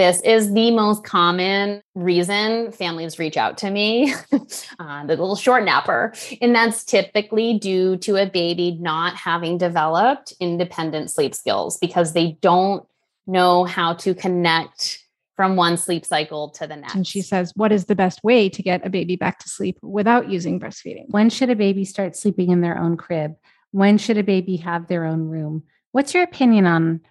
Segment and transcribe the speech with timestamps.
[0.00, 4.14] this is the most common reason families reach out to me,
[4.78, 6.14] uh, the little short napper.
[6.40, 12.38] And that's typically due to a baby not having developed independent sleep skills because they
[12.40, 12.86] don't
[13.26, 15.04] know how to connect
[15.36, 16.94] from one sleep cycle to the next.
[16.94, 19.78] And she says, What is the best way to get a baby back to sleep
[19.82, 21.10] without using breastfeeding?
[21.10, 23.34] When should a baby start sleeping in their own crib?
[23.72, 25.64] When should a baby have their own room?
[25.92, 27.02] What's your opinion on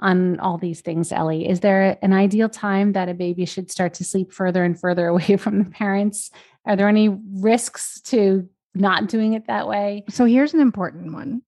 [0.00, 1.48] on all these things, Ellie?
[1.48, 5.06] Is there an ideal time that a baby should start to sleep further and further
[5.08, 6.30] away from the parents?
[6.66, 10.04] Are there any risks to not doing it that way?
[10.08, 11.42] So here's an important one.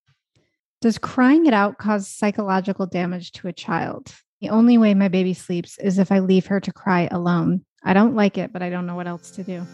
[0.80, 4.12] Does crying it out cause psychological damage to a child?
[4.40, 7.64] The only way my baby sleeps is if I leave her to cry alone.
[7.84, 9.64] I don't like it, but I don't know what else to do.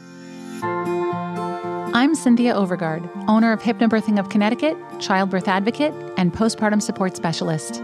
[1.94, 7.82] I'm Cynthia Overgard, owner of Hypnobirthing of Connecticut, childbirth advocate, and postpartum support specialist.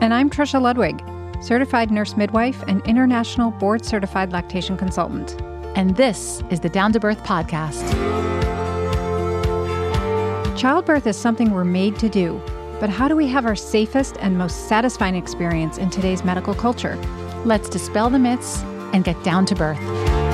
[0.00, 1.02] And I'm Trisha Ludwig,
[1.42, 5.32] certified nurse midwife and international board certified lactation consultant.
[5.76, 7.84] And this is the Down to Birth podcast.
[10.56, 12.40] Childbirth is something we're made to do,
[12.78, 16.94] but how do we have our safest and most satisfying experience in today's medical culture?
[17.44, 18.62] Let's dispel the myths
[18.92, 20.27] and get down to birth.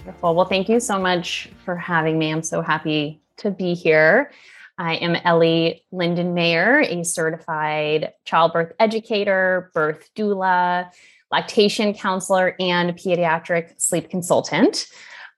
[0.00, 0.34] Wonderful.
[0.34, 2.32] Well, thank you so much for having me.
[2.32, 4.32] I'm so happy to be here.
[4.78, 10.90] I am Ellie Linden Mayer, a certified childbirth educator, birth doula,
[11.30, 14.86] lactation counselor, and pediatric sleep consultant.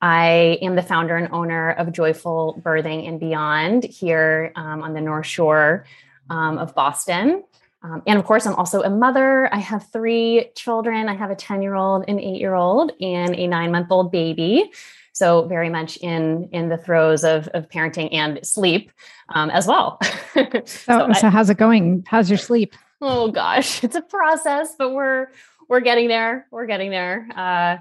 [0.00, 5.00] I am the founder and owner of Joyful Birthing and Beyond here um, on the
[5.00, 5.86] North Shore
[6.30, 7.42] um, of Boston.
[7.82, 9.52] Um, and of course, I'm also a mother.
[9.52, 11.08] I have three children.
[11.08, 14.12] I have a 10 year old, an eight year old, and a nine month old
[14.12, 14.70] baby.
[15.14, 18.90] So very much in in the throes of of parenting and sleep
[19.28, 19.98] um, as well.
[20.34, 22.04] so, so, so how's it going?
[22.06, 22.74] How's your sleep?
[23.00, 25.28] Oh gosh, it's a process, but we're
[25.68, 26.46] we're getting there.
[26.50, 27.28] We're getting there.
[27.34, 27.78] Uh,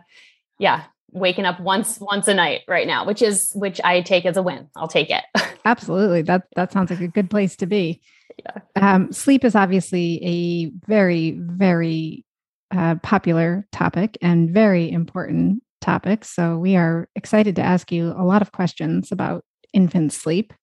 [0.59, 4.35] yeah, waking up once once a night right now, which is which I take as
[4.35, 4.67] a win.
[4.75, 5.23] I'll take it.
[5.65, 6.23] Absolutely.
[6.23, 8.01] That that sounds like a good place to be
[8.37, 8.61] yeah.
[8.75, 12.25] Um, sleep is obviously a very, very
[12.71, 16.23] uh, popular topic and very important topic.
[16.23, 19.43] So we are excited to ask you a lot of questions about
[19.73, 20.53] infant sleep.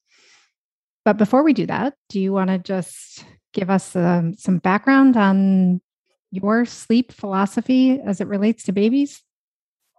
[1.04, 5.16] But before we do that, do you want to just give us um, some background
[5.16, 5.80] on
[6.30, 9.22] your sleep philosophy as it relates to babies?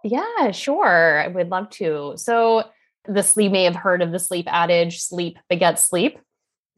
[0.04, 1.20] Yeah, sure.
[1.20, 2.14] I would love to.
[2.16, 2.64] So,
[3.06, 6.18] the sleep may have heard of the sleep adage sleep begets sleep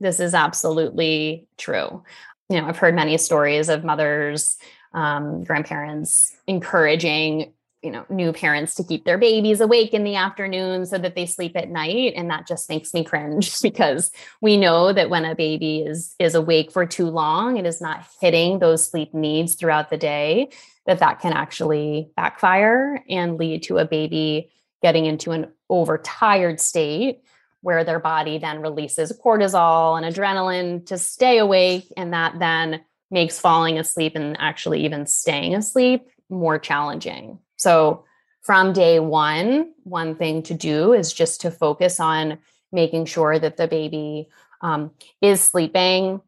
[0.02, 2.02] this is absolutely true.
[2.48, 4.58] You know, I've heard many stories of mothers,
[4.92, 10.86] um, grandparents encouraging you know new parents to keep their babies awake in the afternoon
[10.86, 14.92] so that they sleep at night and that just makes me cringe because we know
[14.92, 18.88] that when a baby is is awake for too long and is not hitting those
[18.88, 20.48] sleep needs throughout the day
[20.86, 27.20] that that can actually backfire and lead to a baby getting into an overtired state
[27.62, 31.90] where their body then releases cortisol and adrenaline to stay awake.
[31.96, 37.38] And that then makes falling asleep and actually even staying asleep more challenging.
[37.56, 38.04] So,
[38.42, 42.38] from day one, one thing to do is just to focus on
[42.72, 44.28] making sure that the baby
[44.62, 44.90] um,
[45.20, 46.20] is sleeping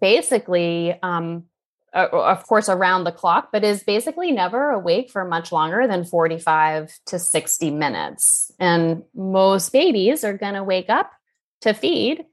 [0.00, 1.44] basically um,
[1.94, 6.04] uh, of course around the clock but is basically never awake for much longer than
[6.04, 8.52] 45 to 60 minutes.
[8.58, 11.10] And most babies are going to wake up
[11.62, 12.24] to feed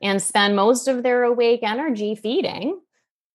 [0.00, 2.80] and spend most of their awake energy feeding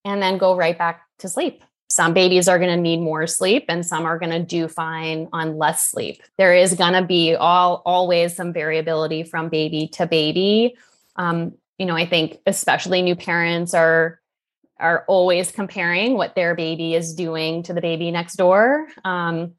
[0.03, 1.63] and then go right back to sleep.
[1.89, 5.29] Some babies are going to need more sleep and some are going to do fine
[5.31, 6.21] on less sleep.
[6.37, 10.75] There is going to be all always some variability from baby to baby.
[11.15, 14.19] Um, you know i think especially new parents are
[14.79, 18.87] are always comparing what their baby is doing to the baby next door.
[19.03, 19.53] Um,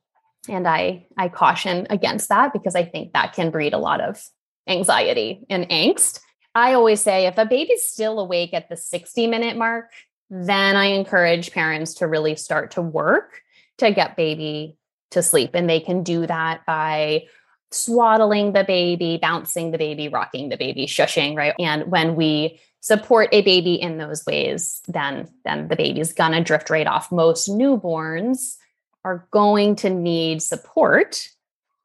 [0.48, 4.22] and I I caution against that because I think that can breed a lot of
[4.66, 6.20] anxiety and angst.
[6.54, 9.90] I always say if a baby's still awake at the 60 minute mark,
[10.30, 13.40] then I encourage parents to really start to work
[13.78, 14.76] to get baby
[15.10, 15.50] to sleep.
[15.54, 17.24] And they can do that by
[17.70, 21.54] swaddling the baby, bouncing the baby, rocking the baby, shushing, right?
[21.58, 26.70] And when we support a baby in those ways, then then the baby's gonna drift
[26.70, 27.12] right off.
[27.12, 28.56] Most newborns
[29.04, 31.28] are going to need support,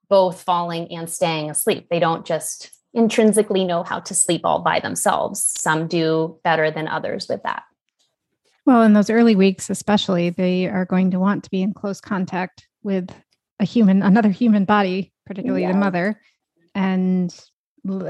[0.10, 1.88] both falling and staying asleep.
[1.90, 5.42] They don't just intrinsically know how to sleep all by themselves.
[5.58, 7.64] Some do better than others with that.
[8.66, 12.00] Well, in those early weeks, especially, they are going to want to be in close
[12.00, 13.10] contact with
[13.64, 15.72] a human, another human body, particularly yeah.
[15.72, 16.22] the mother.
[16.76, 17.34] And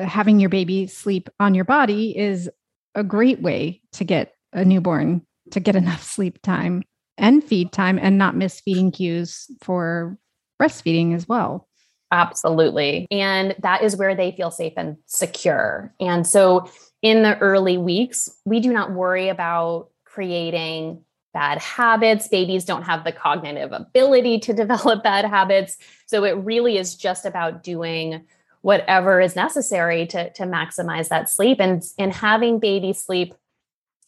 [0.01, 2.49] having your baby sleep on your body is
[2.95, 6.83] a great way to get a newborn to get enough sleep time
[7.17, 10.17] and feed time and not miss feeding cues for
[10.61, 11.67] breastfeeding as well.
[12.11, 13.07] Absolutely.
[13.09, 15.93] And that is where they feel safe and secure.
[15.99, 16.69] And so
[17.01, 22.27] in the early weeks, we do not worry about creating bad habits.
[22.27, 25.77] Babies don't have the cognitive ability to develop bad habits.
[26.05, 28.25] So it really is just about doing
[28.61, 33.33] whatever is necessary to, to maximize that sleep and, and having baby sleep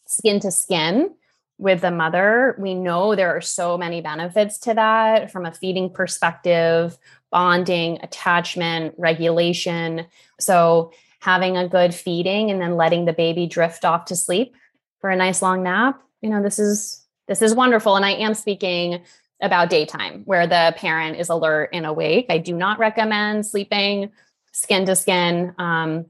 [0.06, 1.14] skin to skin
[1.58, 2.56] with the mother.
[2.58, 6.96] We know there are so many benefits to that from a feeding perspective,
[7.30, 10.06] bonding, attachment, regulation.
[10.40, 14.54] So having a good feeding and then letting the baby drift off to sleep
[15.00, 17.96] for a nice long nap, you know, this is this is wonderful.
[17.96, 19.02] And I am speaking
[19.40, 22.26] about daytime where the parent is alert and awake.
[22.30, 24.10] I do not recommend sleeping
[24.52, 26.06] skin to skin, um,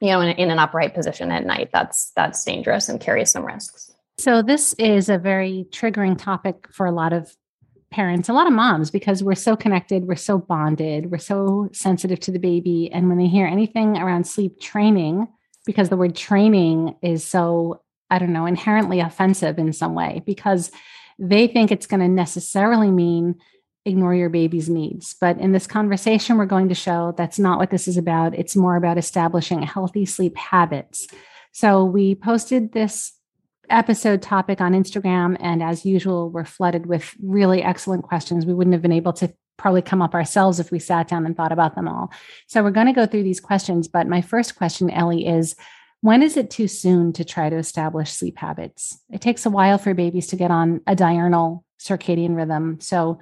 [0.00, 1.70] you know, in, in an upright position at night.
[1.72, 3.92] That's that's dangerous and carries some risks.
[4.18, 7.34] So this is a very triggering topic for a lot of
[7.90, 12.18] parents, a lot of moms, because we're so connected, we're so bonded, we're so sensitive
[12.20, 12.90] to the baby.
[12.90, 15.28] And when they hear anything around sleep training,
[15.66, 17.81] because the word training is so
[18.12, 20.70] I don't know, inherently offensive in some way because
[21.18, 23.36] they think it's going to necessarily mean
[23.86, 25.16] ignore your baby's needs.
[25.18, 28.34] But in this conversation, we're going to show that's not what this is about.
[28.38, 31.06] It's more about establishing healthy sleep habits.
[31.52, 33.14] So we posted this
[33.70, 38.44] episode topic on Instagram, and as usual, we're flooded with really excellent questions.
[38.44, 41.34] We wouldn't have been able to probably come up ourselves if we sat down and
[41.34, 42.12] thought about them all.
[42.46, 43.88] So we're going to go through these questions.
[43.88, 45.56] But my first question, Ellie, is
[46.02, 49.00] when is it too soon to try to establish sleep habits?
[49.10, 52.80] It takes a while for babies to get on a diurnal circadian rhythm.
[52.80, 53.20] So,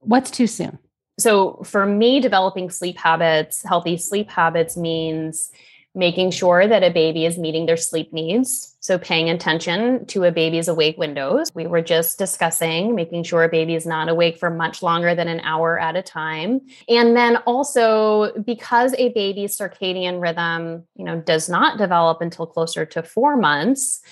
[0.00, 0.78] what's too soon?
[1.18, 5.50] So, for me, developing sleep habits, healthy sleep habits means
[5.96, 8.76] making sure that a baby is meeting their sleep needs.
[8.80, 11.50] So, paying attention to a baby's awake windows.
[11.54, 15.26] We were just discussing making sure a baby is not awake for much longer than
[15.26, 16.60] an hour at a time.
[16.86, 22.84] And then also, because a baby's circadian rhythm, you know, does not develop until closer
[22.86, 24.02] to four months,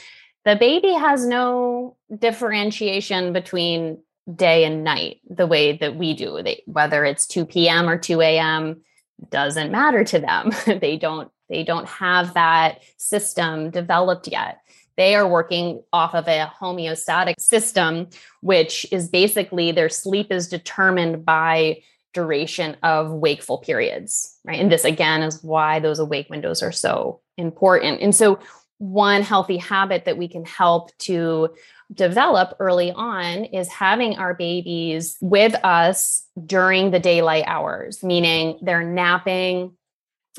[0.44, 3.98] the baby has no differentiation between
[4.34, 6.42] day and night the way that we do.
[6.42, 7.88] They, whether it's 2 p.m.
[7.88, 8.80] or 2 a.m.,
[9.30, 10.50] doesn't matter to them.
[10.80, 14.60] they don't they don't have that system developed yet.
[14.96, 18.08] They are working off of a homeostatic system,
[18.40, 21.82] which is basically their sleep is determined by
[22.12, 24.60] duration of wakeful periods, right?
[24.60, 28.00] And this again is why those awake windows are so important.
[28.00, 28.38] And so,
[28.78, 31.50] one healthy habit that we can help to
[31.92, 38.82] develop early on is having our babies with us during the daylight hours, meaning they're
[38.82, 39.72] napping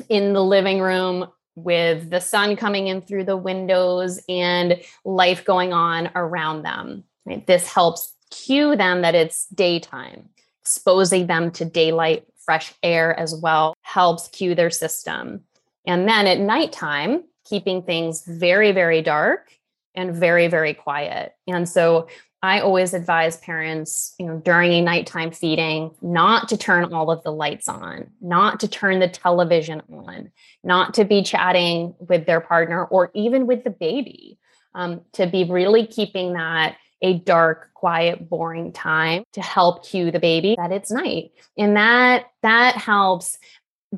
[0.08, 5.72] in the living room with the sun coming in through the windows and life going
[5.72, 7.04] on around them.
[7.24, 7.46] Right?
[7.46, 10.28] This helps cue them that it's daytime,
[10.62, 15.40] exposing them to daylight, fresh air as well helps cue their system.
[15.86, 19.50] And then at nighttime, keeping things very, very dark
[19.94, 21.32] and very, very quiet.
[21.46, 22.08] And so
[22.46, 27.24] I always advise parents, you know, during a nighttime feeding, not to turn all of
[27.24, 30.30] the lights on, not to turn the television on,
[30.62, 34.38] not to be chatting with their partner or even with the baby,
[34.76, 40.20] um, to be really keeping that a dark, quiet, boring time to help cue the
[40.20, 41.32] baby that it's night.
[41.58, 43.38] And that that helps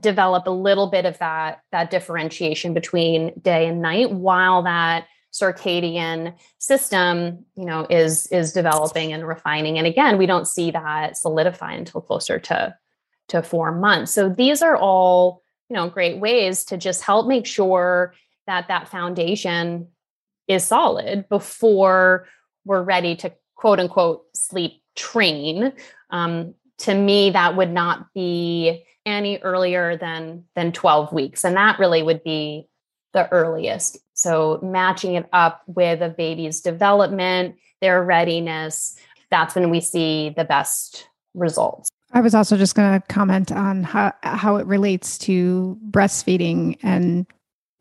[0.00, 6.34] develop a little bit of that that differentiation between day and night while that circadian
[6.58, 9.78] system you know is is developing and refining.
[9.78, 12.74] And again we don't see that solidify until closer to
[13.28, 14.12] to 4 months.
[14.12, 18.14] So these are all you know great ways to just help make sure
[18.46, 19.88] that that foundation
[20.46, 22.26] is solid before
[22.64, 25.72] we're ready to quote unquote sleep train.
[26.10, 31.44] Um, to me that would not be any earlier than than 12 weeks.
[31.44, 32.68] And that really would be
[33.12, 33.98] the earliest.
[34.18, 38.96] So matching it up with a baby's development, their readiness,
[39.30, 41.88] that's when we see the best results.
[42.12, 47.26] I was also just going to comment on how how it relates to breastfeeding and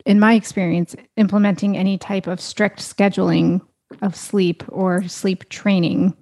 [0.06, 3.62] in my experience implementing any type of strict scheduling
[4.04, 6.16] of sleep or sleep training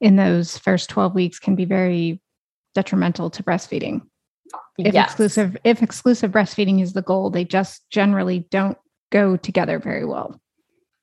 [0.00, 2.18] in those first 12 weeks can be very
[2.74, 4.00] detrimental to breastfeeding
[4.78, 5.10] if yes.
[5.10, 8.78] exclusive if exclusive breastfeeding is the goal they just generally don't
[9.10, 10.40] go together very well.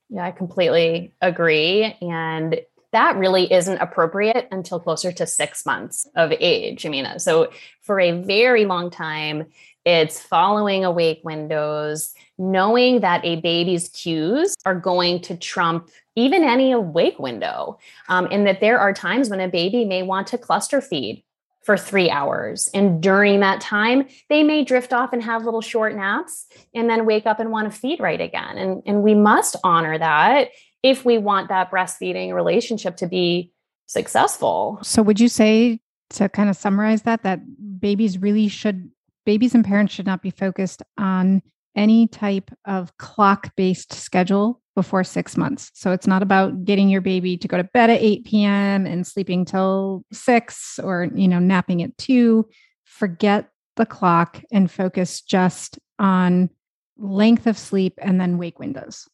[0.09, 1.95] Yeah i completely agree.
[2.01, 2.61] And
[2.93, 8.21] that really isn't appropriate until closer to six months of age mean so for a
[8.21, 9.45] very long time
[9.87, 16.73] it's following awake windows, knowing that a baby's cues are going to trump even any
[16.73, 20.81] awake window, um, and that there are times when a baby may want to cluster
[20.81, 21.23] feed
[21.67, 22.69] for three hours.
[22.73, 27.05] And during that time, they may drift off and have little short naps and then
[27.05, 28.57] wake up and want to feed right again.
[28.57, 33.51] And, and we must honor that if we want that breastfeeding relationship to be
[33.85, 34.79] successful.
[34.81, 35.81] So, would you say
[36.11, 37.41] to kind of summarize that, that
[37.81, 38.89] babies really should
[39.25, 41.41] babies and parents should not be focused on
[41.77, 45.71] any type of clock based schedule before six months.
[45.73, 48.85] So it's not about getting your baby to go to bed at 8 p.m.
[48.85, 52.49] and sleeping till six or, you know, napping at two.
[52.83, 56.49] Forget the clock and focus just on
[56.97, 59.07] length of sleep and then wake windows.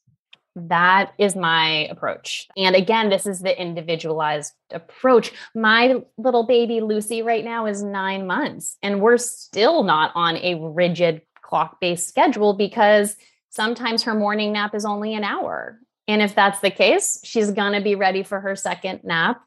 [0.55, 2.48] That is my approach.
[2.55, 5.32] And again, this is the individualized approach.
[5.55, 10.55] My little baby Lucy right now is nine months, and we're still not on a
[10.62, 13.15] rigid clock based schedule because
[13.50, 15.79] sometimes her morning nap is only an hour.
[16.07, 19.41] And if that's the case, she's going to be ready for her second nap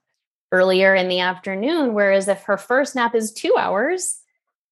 [0.53, 1.93] earlier in the afternoon.
[1.93, 4.21] Whereas if her first nap is two hours,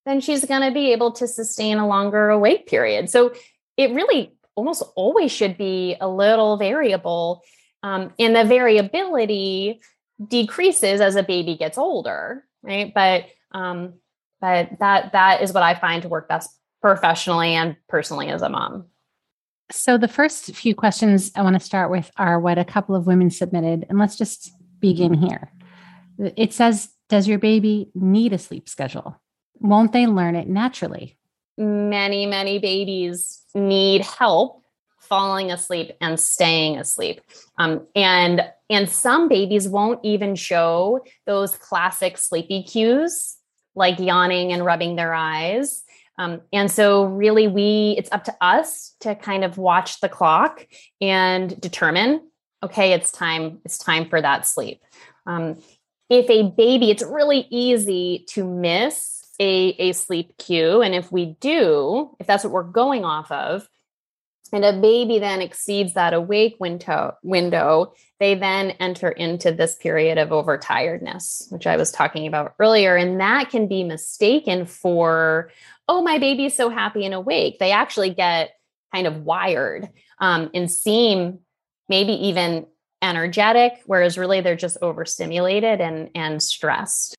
[0.06, 3.10] then she's going to be able to sustain a longer awake period.
[3.10, 3.34] So
[3.76, 7.42] it really almost always should be a little variable.
[7.82, 9.80] Um, and the variability
[10.26, 12.92] decreases as a baby gets older, right?
[12.94, 13.94] But um,
[14.40, 16.50] but that that is what I find to work best
[16.84, 18.84] professionally and personally as a mom.
[19.72, 23.06] So the first few questions I want to start with are what a couple of
[23.06, 25.50] women submitted, and let's just begin here.
[26.18, 29.18] It says, "Does your baby need a sleep schedule?
[29.60, 31.16] Won't they learn it naturally?"
[31.56, 34.62] Many, many babies need help
[34.98, 37.20] falling asleep and staying asleep
[37.58, 43.36] um, and and some babies won't even show those classic sleepy cues
[43.74, 45.83] like yawning and rubbing their eyes
[46.18, 50.66] um, and so really we it's up to us to kind of watch the clock
[51.00, 52.20] and determine
[52.62, 54.80] okay it's time it's time for that sleep.
[55.26, 55.62] Um,
[56.10, 60.80] if a baby it's really easy to miss a, a sleep cue.
[60.82, 63.68] And if we do if that's what we're going off of
[64.52, 70.18] and a baby then exceeds that awake window window they then enter into this period
[70.18, 72.94] of overtiredness which i was talking about earlier.
[72.94, 75.50] And that can be mistaken for
[75.88, 78.50] oh my baby's so happy and awake they actually get
[78.94, 79.88] kind of wired
[80.20, 81.38] um, and seem
[81.88, 82.66] maybe even
[83.02, 87.14] energetic whereas really they're just overstimulated and and stressed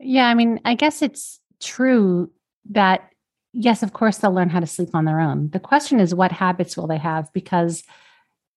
[0.00, 2.30] yeah i mean i guess it's true
[2.70, 3.10] that
[3.54, 5.48] yes, of course, they'll learn how to sleep on their own.
[5.50, 7.32] The question is, what habits will they have?
[7.32, 7.84] Because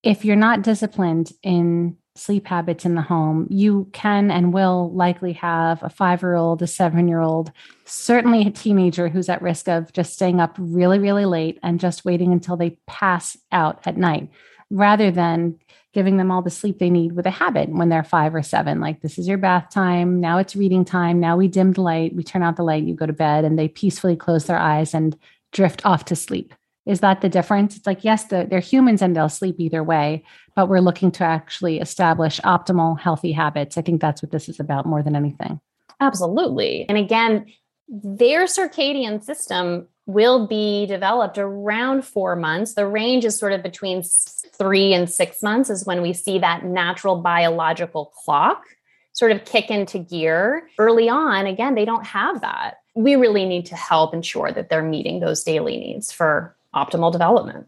[0.02, 5.32] if you're not disciplined in sleep habits in the home, you can and will likely
[5.34, 7.52] have a five year old, a seven year old,
[7.84, 12.04] certainly a teenager who's at risk of just staying up really, really late and just
[12.04, 14.28] waiting until they pass out at night
[14.70, 15.58] rather than
[15.94, 18.80] giving them all the sleep they need with a habit when they're five or seven.
[18.80, 20.20] Like, this is your bath time.
[20.20, 21.18] Now it's reading time.
[21.18, 22.14] Now we dim the light.
[22.14, 22.84] We turn out the light.
[22.84, 25.16] You go to bed and they peacefully close their eyes and
[25.52, 26.54] drift off to sleep.
[26.88, 27.76] Is that the difference?
[27.76, 30.24] It's like, yes, the, they're humans and they'll sleep either way,
[30.56, 33.76] but we're looking to actually establish optimal, healthy habits.
[33.76, 35.60] I think that's what this is about more than anything.
[36.00, 36.88] Absolutely.
[36.88, 37.52] And again,
[37.88, 42.72] their circadian system will be developed around four months.
[42.72, 46.64] The range is sort of between three and six months, is when we see that
[46.64, 48.64] natural biological clock
[49.12, 50.68] sort of kick into gear.
[50.78, 52.76] Early on, again, they don't have that.
[52.94, 57.66] We really need to help ensure that they're meeting those daily needs for optimal development.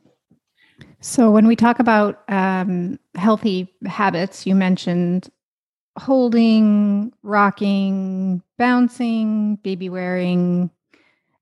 [1.01, 5.31] So, when we talk about um, healthy habits, you mentioned
[5.99, 10.71] holding, rocking, bouncing, baby wearing,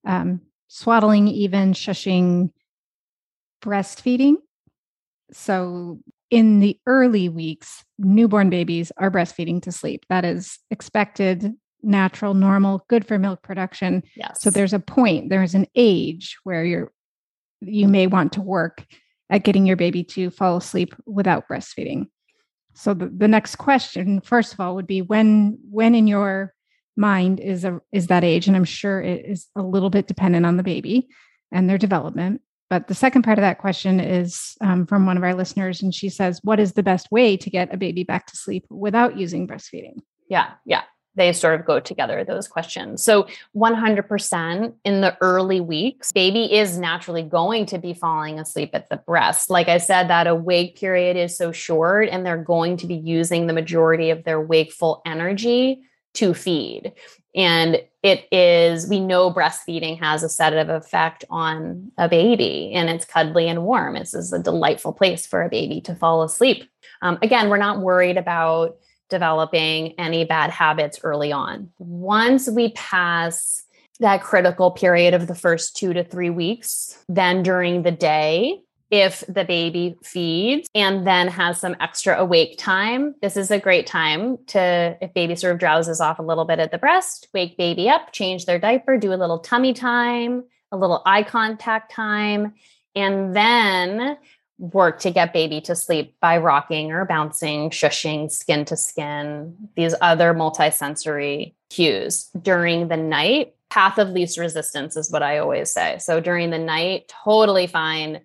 [0.04, 2.50] um, swaddling, even shushing,
[3.62, 4.36] breastfeeding.
[5.32, 6.00] So,
[6.30, 10.04] in the early weeks, newborn babies are breastfeeding to sleep.
[10.08, 14.02] That is expected, natural, normal, good for milk production.
[14.14, 14.42] Yes.
[14.42, 16.92] So there's a point, there's an age where you're
[17.60, 18.84] you may want to work
[19.30, 22.06] at getting your baby to fall asleep without breastfeeding.
[22.74, 26.54] So the, the next question, first of all, would be when when in your
[26.96, 28.46] mind is a is that age?
[28.46, 31.08] And i'm sure it is a little bit dependent on the baby
[31.52, 32.40] and their development.
[32.70, 35.94] But the second part of that question is um, from one of our listeners and
[35.94, 39.16] she says what is the best way to get a baby back to sleep without
[39.16, 39.98] using breastfeeding?
[40.28, 40.82] Yeah yeah
[41.18, 46.78] they sort of go together those questions so 100% in the early weeks baby is
[46.78, 51.16] naturally going to be falling asleep at the breast like i said that awake period
[51.16, 55.82] is so short and they're going to be using the majority of their wakeful energy
[56.14, 56.92] to feed.
[57.34, 63.04] And it is, we know breastfeeding has a sedative effect on a baby and it's
[63.04, 63.94] cuddly and warm.
[63.94, 66.64] This is a delightful place for a baby to fall asleep.
[67.02, 71.70] Um, again, we're not worried about developing any bad habits early on.
[71.78, 73.64] Once we pass
[74.00, 79.22] that critical period of the first two to three weeks, then during the day, if
[79.28, 84.38] the baby feeds and then has some extra awake time, this is a great time
[84.46, 87.90] to, if baby sort of drowses off a little bit at the breast, wake baby
[87.90, 92.54] up, change their diaper, do a little tummy time, a little eye contact time,
[92.94, 94.16] and then
[94.58, 99.94] work to get baby to sleep by rocking or bouncing, shushing, skin to skin, these
[100.00, 103.54] other multisensory cues during the night.
[103.70, 105.98] Path of least resistance is what I always say.
[105.98, 108.20] So during the night, totally fine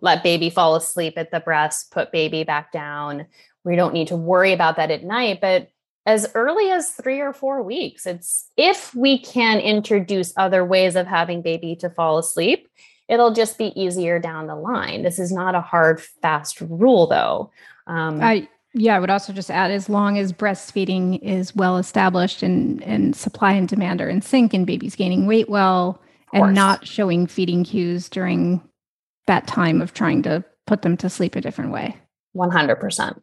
[0.00, 3.26] let baby fall asleep at the breast, put baby back down.
[3.64, 5.40] We don't need to worry about that at night.
[5.40, 5.68] But
[6.06, 11.06] as early as three or four weeks, it's if we can introduce other ways of
[11.06, 12.68] having baby to fall asleep,
[13.08, 15.02] it'll just be easier down the line.
[15.02, 17.50] This is not a hard, fast rule, though.
[17.86, 22.42] Um, I, yeah, I would also just add as long as breastfeeding is well established
[22.42, 26.00] and, and supply and demand are in sync and babies gaining weight well
[26.32, 28.60] and not showing feeding cues during
[29.26, 31.96] that time of trying to put them to sleep a different way.
[32.36, 33.20] 100%.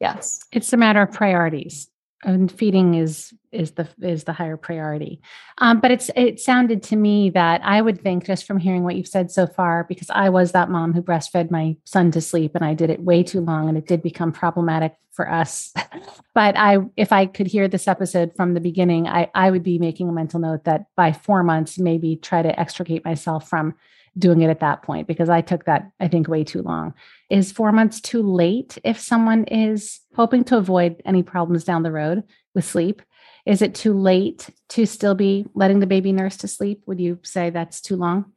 [0.00, 0.40] Yes.
[0.52, 1.88] It's a matter of priorities.
[2.24, 5.20] And feeding is is the is the higher priority.
[5.58, 8.96] Um, but it's it sounded to me that I would think just from hearing what
[8.96, 12.54] you've said so far, because I was that mom who breastfed my son to sleep
[12.54, 15.72] and I did it way too long and it did become problematic for us.
[16.34, 19.78] but I if I could hear this episode from the beginning, I I would be
[19.78, 23.74] making a mental note that by four months, maybe try to extricate myself from
[24.18, 26.94] doing it at that point because I took that, I think, way too long.
[27.30, 31.92] Is four months too late if someone is hoping to avoid any problems down the
[31.92, 33.02] road with sleep?
[33.46, 36.82] Is it too late to still be letting the baby nurse to sleep?
[36.86, 38.32] Would you say that's too long?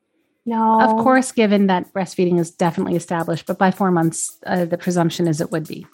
[0.45, 0.79] No.
[0.79, 5.27] Of course, given that breastfeeding is definitely established, but by four months, uh, the presumption
[5.27, 5.87] is it would be.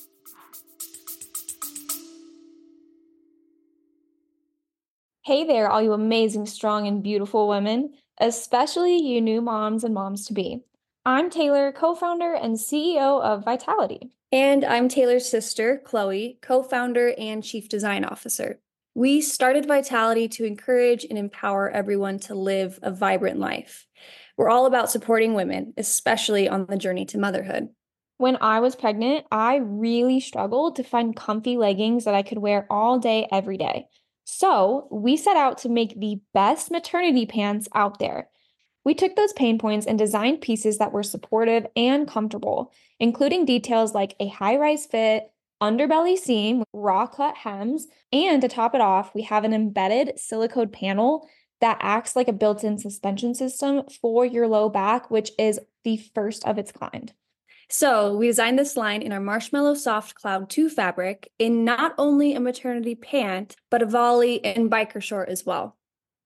[5.23, 10.27] Hey there, all you amazing, strong, and beautiful women especially you new moms and moms
[10.27, 10.61] to be.
[11.05, 14.11] I'm Taylor, co founder and CEO of Vitality.
[14.31, 18.59] And I'm Taylor's sister, Chloe, co founder and chief design officer.
[18.93, 23.87] We started Vitality to encourage and empower everyone to live a vibrant life.
[24.37, 27.69] We're all about supporting women, especially on the journey to motherhood.
[28.17, 32.67] When I was pregnant, I really struggled to find comfy leggings that I could wear
[32.69, 33.87] all day, every day.
[34.23, 38.29] So we set out to make the best maternity pants out there.
[38.83, 43.93] We took those pain points and designed pieces that were supportive and comfortable, including details
[43.93, 45.31] like a high rise fit,
[45.61, 50.69] underbelly seam, raw cut hems, and to top it off, we have an embedded silicone
[50.69, 51.27] panel
[51.61, 55.97] that acts like a built in suspension system for your low back, which is the
[56.15, 57.13] first of its kind.
[57.71, 62.33] So we designed this line in our Marshmallow Soft Cloud 2 fabric in not only
[62.33, 65.77] a maternity pant, but a volley and biker short as well.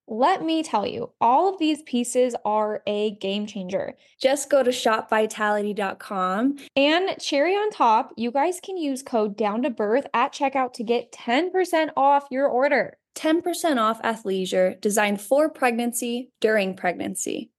[0.07, 3.93] Let me tell you, all of these pieces are a game changer.
[4.19, 6.57] Just go to shopvitality.com.
[6.75, 10.83] And cherry on top, you guys can use code down to birth at checkout to
[10.83, 12.97] get 10% off your order.
[13.15, 17.51] 10% off athleisure designed for pregnancy during pregnancy.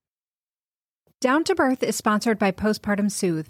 [1.21, 3.49] Down to Birth is sponsored by Postpartum Soothe.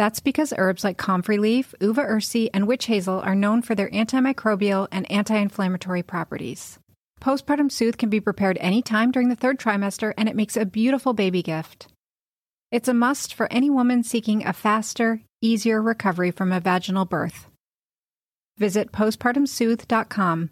[0.00, 3.90] That's because herbs like comfrey leaf, uva ursi, and witch hazel are known for their
[3.90, 6.78] antimicrobial and anti inflammatory properties.
[7.20, 11.12] Postpartum Soothe can be prepared anytime during the third trimester, and it makes a beautiful
[11.12, 11.88] baby gift.
[12.72, 17.48] It's a must for any woman seeking a faster, easier recovery from a vaginal birth.
[18.56, 20.48] Visit postpartumsoothe.com.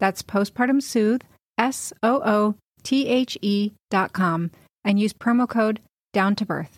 [0.00, 1.22] That's postpartum soothe,
[1.56, 4.50] S O O T H E.com,
[4.82, 5.78] and use promo code
[6.12, 6.77] down to birth.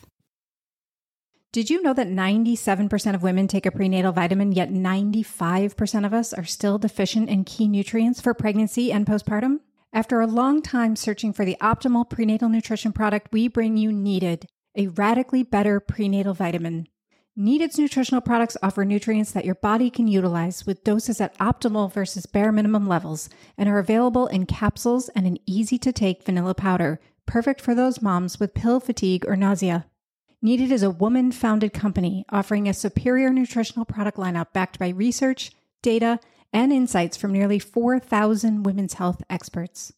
[1.53, 6.33] Did you know that 97% of women take a prenatal vitamin, yet 95% of us
[6.33, 9.59] are still deficient in key nutrients for pregnancy and postpartum?
[9.93, 14.47] After a long time searching for the optimal prenatal nutrition product, we bring you Needed,
[14.77, 16.87] a radically better prenatal vitamin.
[17.35, 22.27] Needed's nutritional products offer nutrients that your body can utilize with doses at optimal versus
[22.27, 27.01] bare minimum levels and are available in capsules and an easy to take vanilla powder,
[27.27, 29.90] perfect for those moms with pill fatigue or nausea.
[30.43, 35.53] Needed is a woman founded company offering a superior nutritional product lineup backed by research,
[35.83, 36.19] data,
[36.51, 39.93] and insights from nearly 4,000 women's health experts.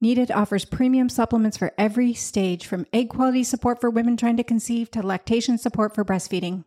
[0.00, 4.44] Needed offers premium supplements for every stage from egg quality support for women trying to
[4.44, 6.64] conceive to lactation support for breastfeeding.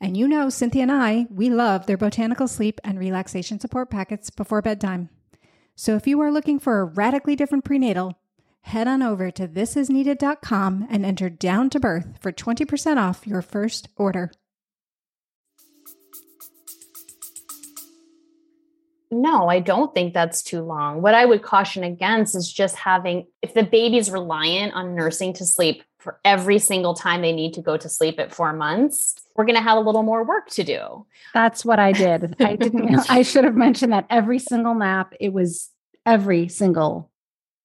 [0.00, 4.30] And you know, Cynthia and I, we love their botanical sleep and relaxation support packets
[4.30, 5.08] before bedtime.
[5.74, 8.18] So if you are looking for a radically different prenatal,
[8.66, 13.88] head on over to thisisneeded.com and enter down to birth for 20% off your first
[13.96, 14.32] order.
[19.08, 21.00] No, I don't think that's too long.
[21.00, 25.46] What I would caution against is just having, if the baby's reliant on nursing to
[25.46, 29.44] sleep for every single time they need to go to sleep at four months, we're
[29.44, 31.06] going to have a little more work to do.
[31.34, 32.34] That's what I did.
[32.40, 35.70] I didn't, I should have mentioned that every single nap, it was
[36.04, 37.12] every single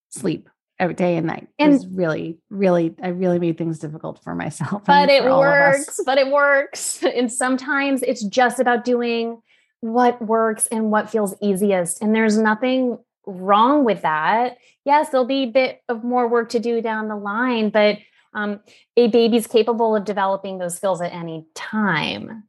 [0.10, 1.48] sleep every day and night.
[1.60, 4.84] And was really, really, I really made things difficult for myself.
[4.86, 7.04] But it works, but it works.
[7.04, 9.42] And sometimes it's just about doing
[9.82, 12.02] what works and what feels easiest.
[12.02, 14.58] And there's nothing wrong with that.
[14.86, 17.98] Yes, there'll be a bit of more work to do down the line, but
[18.34, 18.60] um,
[18.98, 22.44] a baby's capable of developing those skills at any time.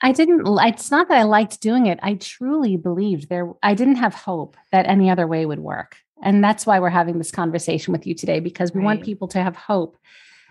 [0.00, 1.98] I didn't, it's not that I liked doing it.
[2.02, 5.96] I truly believed there, I didn't have hope that any other way would work.
[6.22, 8.84] And that's why we're having this conversation with you today because we right.
[8.84, 9.98] want people to have hope.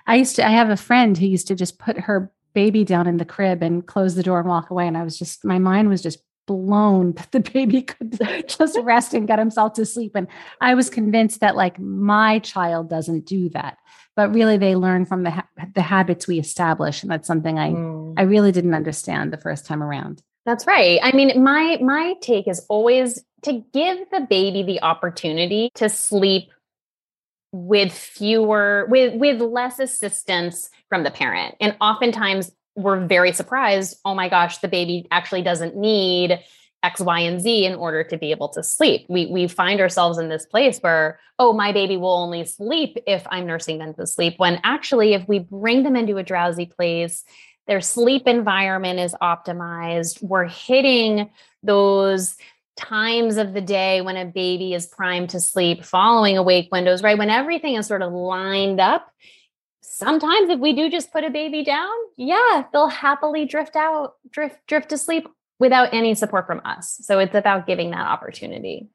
[0.08, 3.08] I used to, I have a friend who used to just put her baby down
[3.08, 4.88] in the crib and close the door and walk away.
[4.88, 9.14] And I was just, my mind was just blown that the baby could just rest
[9.14, 10.14] and get himself to sleep.
[10.16, 10.28] And
[10.62, 13.78] I was convinced that like my child doesn't do that,
[14.16, 17.72] but really they learn from the ha- the habits we establish, and that's something I
[17.72, 18.14] mm.
[18.18, 20.22] I really didn't understand the first time around.
[20.46, 21.00] That's right.
[21.02, 26.50] I mean, my my take is always to give the baby the opportunity to sleep
[27.52, 31.56] with fewer with with less assistance from the parent.
[31.62, 36.40] And oftentimes we're very surprised oh my gosh the baby actually doesn't need
[36.84, 39.06] x y and z in order to be able to sleep.
[39.08, 43.26] We we find ourselves in this place where oh my baby will only sleep if
[43.30, 47.24] i'm nursing them to sleep when actually if we bring them into a drowsy place
[47.68, 50.22] their sleep environment is optimized.
[50.22, 51.30] We're hitting
[51.64, 52.38] those
[52.76, 57.18] times of the day when a baby is primed to sleep, following awake windows, right?
[57.18, 59.10] When everything is sort of lined up.
[59.82, 64.58] Sometimes if we do just put a baby down, yeah, they'll happily drift out, drift,
[64.68, 67.00] drift to sleep without any support from us.
[67.02, 68.90] So it's about giving that opportunity.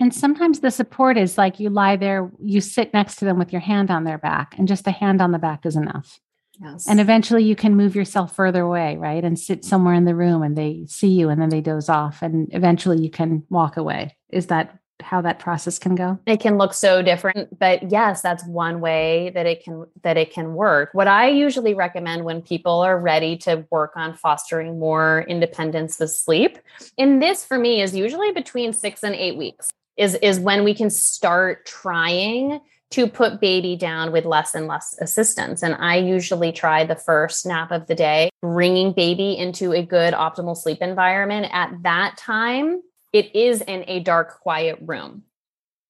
[0.00, 3.52] And sometimes the support is like you lie there, you sit next to them with
[3.52, 6.20] your hand on their back, and just a hand on the back is enough.
[6.62, 6.86] Yes.
[6.88, 9.24] And eventually you can move yourself further away, right?
[9.24, 12.22] And sit somewhere in the room and they see you and then they doze off
[12.22, 14.16] and eventually you can walk away.
[14.30, 16.18] Is that how that process can go?
[16.26, 20.32] It can look so different, but yes, that's one way that it can that it
[20.32, 20.90] can work.
[20.92, 26.12] What I usually recommend when people are ready to work on fostering more independence with
[26.12, 26.58] sleep,
[26.98, 29.70] and this for me is usually between 6 and 8 weeks.
[29.96, 32.60] Is is when we can start trying
[32.92, 35.62] to put baby down with less and less assistance.
[35.62, 40.12] And I usually try the first nap of the day, bringing baby into a good
[40.12, 41.48] optimal sleep environment.
[41.52, 45.22] At that time, it is in a dark, quiet room.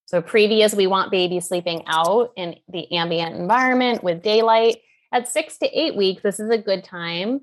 [0.07, 4.77] So, previous, we want baby sleeping out in the ambient environment with daylight.
[5.11, 7.43] At six to eight weeks, this is a good time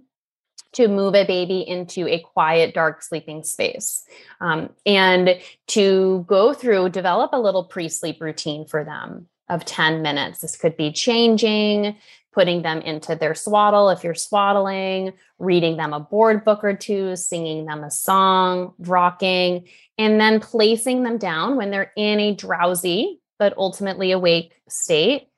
[0.74, 4.06] to move a baby into a quiet, dark sleeping space
[4.40, 10.02] um, and to go through, develop a little pre sleep routine for them of 10
[10.02, 10.40] minutes.
[10.40, 11.96] This could be changing,
[12.34, 17.16] putting them into their swaddle if you're swaddling, reading them a board book or two,
[17.16, 23.20] singing them a song, rocking, and then placing them down when they're in a drowsy
[23.40, 25.30] but ultimately awake state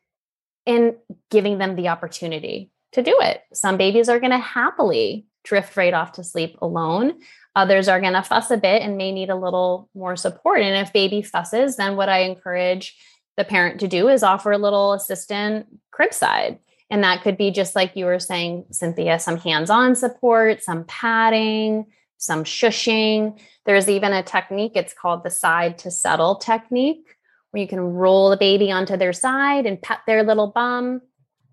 [0.66, 0.96] and
[1.30, 3.42] giving them the opportunity to do it.
[3.54, 7.20] Some babies are going to happily drift right off to sleep alone.
[7.56, 10.62] Others are going to fuss a bit and may need a little more support.
[10.62, 12.98] And if baby fusses, then what I encourage
[13.38, 16.60] the parent to do is offer a little assistant cribside.
[16.90, 20.84] And that could be just like you were saying, Cynthia, some hands on support, some
[20.84, 21.86] padding,
[22.18, 23.40] some shushing.
[23.66, 27.16] There's even a technique, it's called the side to settle technique,
[27.52, 31.02] where you can roll the baby onto their side and pet their little bum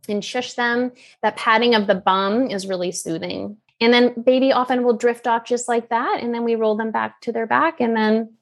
[0.09, 0.93] and shush them.
[1.23, 3.59] That patting of the bum is really soothing.
[3.81, 6.19] And then baby often will drift off just like that.
[6.21, 8.35] And then we roll them back to their back and then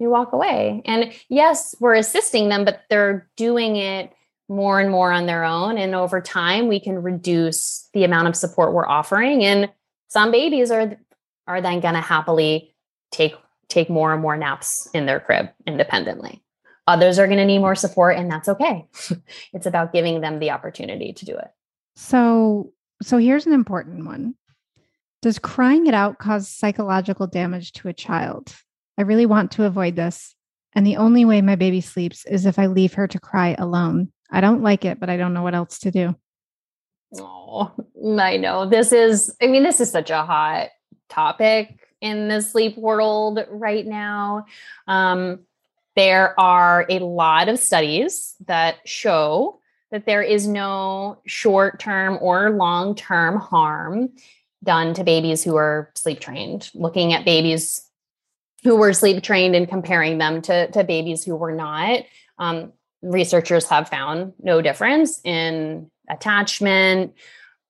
[0.00, 0.82] you walk away.
[0.84, 4.12] And yes, we're assisting them, but they're doing it
[4.48, 5.78] more and more on their own.
[5.78, 9.44] And over time, we can reduce the amount of support we're offering.
[9.44, 9.70] And
[10.08, 10.96] some babies are
[11.46, 12.74] are then going to happily
[13.10, 13.34] take
[13.68, 16.42] take more and more naps in their crib independently.
[16.86, 18.86] Others are going to need more support, and that's okay.
[19.52, 21.48] it's about giving them the opportunity to do it.
[21.94, 24.34] So, so here's an important one.
[25.22, 28.52] Does crying it out cause psychological damage to a child?
[29.00, 30.34] I really want to avoid this.
[30.74, 34.12] And the only way my baby sleeps is if I leave her to cry alone.
[34.30, 36.14] I don't like it, but I don't know what else to do.
[37.18, 37.72] Oh,
[38.18, 38.68] I know.
[38.68, 40.68] This is, I mean, this is such a hot
[41.08, 44.44] topic in the sleep world right now.
[44.86, 45.46] Um,
[45.96, 49.60] there are a lot of studies that show
[49.90, 54.10] that there is no short term or long term harm
[54.62, 57.89] done to babies who are sleep trained, looking at babies
[58.62, 62.04] who were sleep trained and comparing them to, to babies who were not.
[62.38, 67.14] Um, researchers have found no difference in attachment,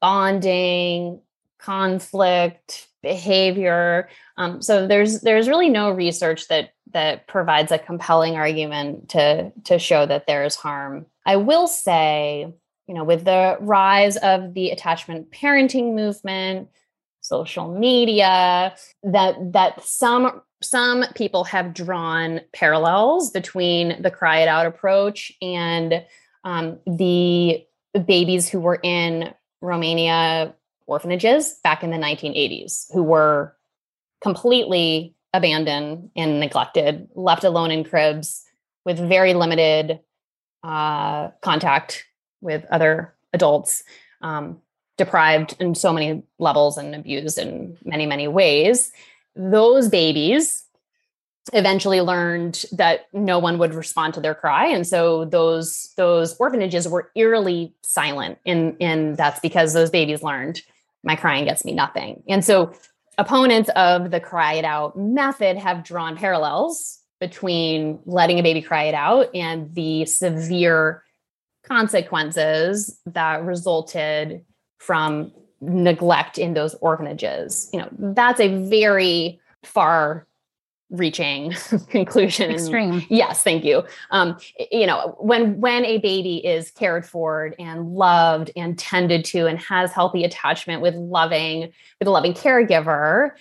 [0.00, 1.20] bonding,
[1.58, 4.08] conflict, behavior.
[4.36, 9.78] Um, so there's there's really no research that that provides a compelling argument to to
[9.78, 11.06] show that there is harm.
[11.24, 12.52] I will say,
[12.86, 16.68] you know, with the rise of the attachment parenting movement,
[17.20, 24.66] social media, that that some some people have drawn parallels between the cry it out
[24.66, 26.04] approach and
[26.44, 27.64] um, the
[28.06, 30.54] babies who were in Romania
[30.86, 33.56] orphanages back in the 1980s who were
[34.20, 38.44] completely abandoned and neglected, left alone in cribs
[38.84, 40.00] with very limited
[40.62, 42.04] uh, contact
[42.40, 43.84] with other adults,
[44.20, 44.60] um,
[44.98, 48.92] deprived in so many levels and abused in many, many ways.
[49.36, 50.64] Those babies
[51.52, 54.66] eventually learned that no one would respond to their cry.
[54.66, 60.60] And so those those orphanages were eerily silent and and that's because those babies learned
[61.02, 62.22] my crying gets me nothing.
[62.28, 62.72] And so
[63.18, 68.84] opponents of the cry it out method have drawn parallels between letting a baby cry
[68.84, 71.02] it out and the severe
[71.64, 74.44] consequences that resulted
[74.78, 77.68] from neglect in those orphanages.
[77.72, 80.26] You know that's a very far
[80.90, 81.52] reaching
[81.88, 82.50] conclusion.
[82.50, 83.04] Extreme.
[83.08, 83.84] Yes thank you.
[84.10, 84.38] Um
[84.72, 89.58] you know when when a baby is cared for and loved and tended to and
[89.58, 93.32] has healthy attachment with loving with a loving caregiver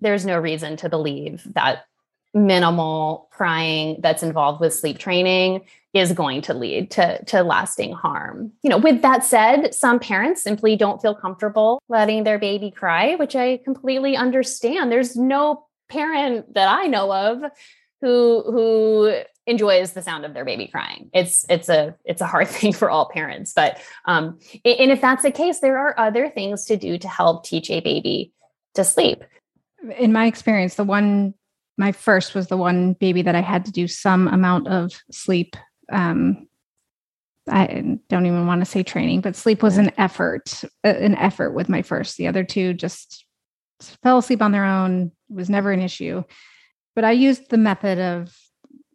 [0.00, 1.86] there's no reason to believe that
[2.34, 5.62] minimal crying that's involved with sleep training
[5.94, 8.52] is going to lead to, to lasting harm.
[8.62, 13.14] You know, with that said, some parents simply don't feel comfortable letting their baby cry,
[13.14, 14.92] which I completely understand.
[14.92, 17.42] There's no parent that I know of
[18.00, 21.10] who who enjoys the sound of their baby crying.
[21.12, 25.22] It's it's a it's a hard thing for all parents, but um, and if that's
[25.22, 28.32] the case, there are other things to do to help teach a baby
[28.74, 29.24] to sleep.
[29.96, 31.34] In my experience, the one
[31.78, 35.56] my first was the one baby that I had to do some amount of sleep.
[35.90, 36.48] Um,
[37.48, 41.68] I don't even want to say training, but sleep was an effort, an effort with
[41.68, 42.16] my first.
[42.16, 43.24] The other two just
[44.02, 46.24] fell asleep on their own, was never an issue.
[46.94, 48.36] But I used the method of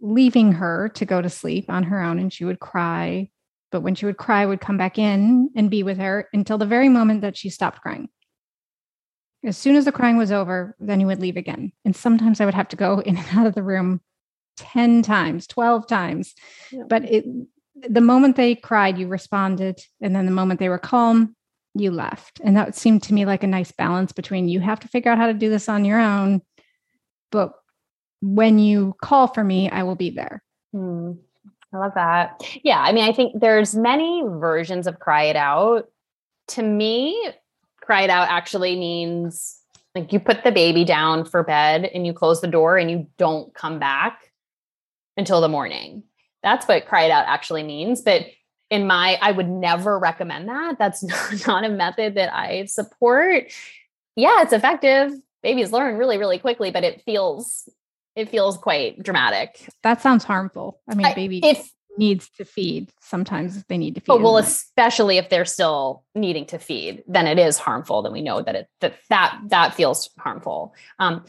[0.02, 3.30] leaving her to go to sleep on her own, and she would cry.
[3.72, 6.58] But when she would cry, I would come back in and be with her until
[6.58, 8.10] the very moment that she stopped crying.
[9.44, 11.72] As soon as the crying was over, then he would leave again.
[11.84, 14.02] And sometimes I would have to go in and out of the room
[14.58, 16.34] 10 times, 12 times.
[16.72, 16.84] Yeah.
[16.88, 17.26] But it
[17.90, 19.82] the moment they cried, you responded.
[20.00, 21.36] And then the moment they were calm,
[21.74, 22.40] you left.
[22.44, 25.18] And that seemed to me like a nice balance between you have to figure out
[25.18, 26.42] how to do this on your own,
[27.32, 27.54] but
[28.22, 30.44] when you call for me, I will be there.
[30.72, 31.14] Hmm.
[31.74, 32.42] I love that.
[32.64, 32.80] Yeah.
[32.80, 35.88] I mean, I think there's many versions of cry it out.
[36.50, 37.32] To me,
[37.84, 39.60] cry it out actually means
[39.96, 43.08] like you put the baby down for bed and you close the door and you
[43.18, 44.32] don't come back
[45.18, 46.04] until the morning.
[46.42, 48.02] That's what cried out actually means.
[48.02, 48.26] But
[48.74, 51.04] in my i would never recommend that that's
[51.48, 53.46] not, a method that i support
[54.16, 55.12] yeah it's effective
[55.44, 57.70] babies learn really really quickly but it feels
[58.16, 63.64] it feels quite dramatic that sounds harmful i mean baby if needs to feed sometimes
[63.66, 67.38] they need to feed oh, well especially if they're still needing to feed then it
[67.38, 71.24] is harmful then we know that it that that that feels harmful um,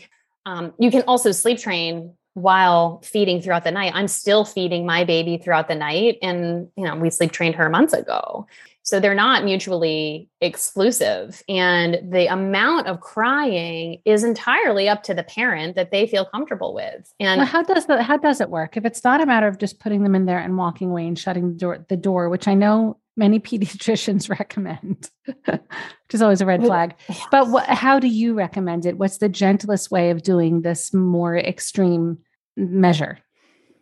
[0.47, 3.93] um, you can also sleep train while feeding throughout the night.
[3.95, 6.19] I'm still feeding my baby throughout the night.
[6.21, 8.47] And, you know, we sleep trained her months ago.
[8.85, 11.43] So they're not mutually exclusive.
[11.49, 16.75] And the amount of crying is entirely up to the parent that they feel comfortable
[16.75, 17.13] with.
[17.19, 18.77] And well, how does that how does it work?
[18.77, 21.19] If it's not a matter of just putting them in there and walking away and
[21.19, 25.61] shutting the door, the door, which I know many pediatricians recommend, which
[26.13, 26.95] is always a red flag.
[27.31, 28.99] But what, how do you recommend it?
[28.99, 32.19] What's the gentlest way of doing this more extreme
[32.55, 33.19] measure?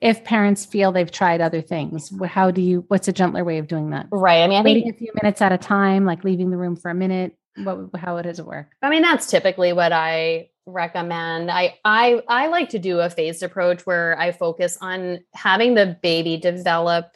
[0.02, 3.68] If parents feel they've tried other things, how do you, what's a gentler way of
[3.68, 4.08] doing that?
[4.10, 4.42] Right.
[4.42, 6.74] I mean, I Waiting think a few minutes at a time, like leaving the room
[6.74, 7.36] for a minute.
[7.56, 8.66] What, how does it work?
[8.82, 11.50] I mean, that's typically what I recommend.
[11.50, 15.98] I I I like to do a phased approach where I focus on having the
[16.02, 17.14] baby develop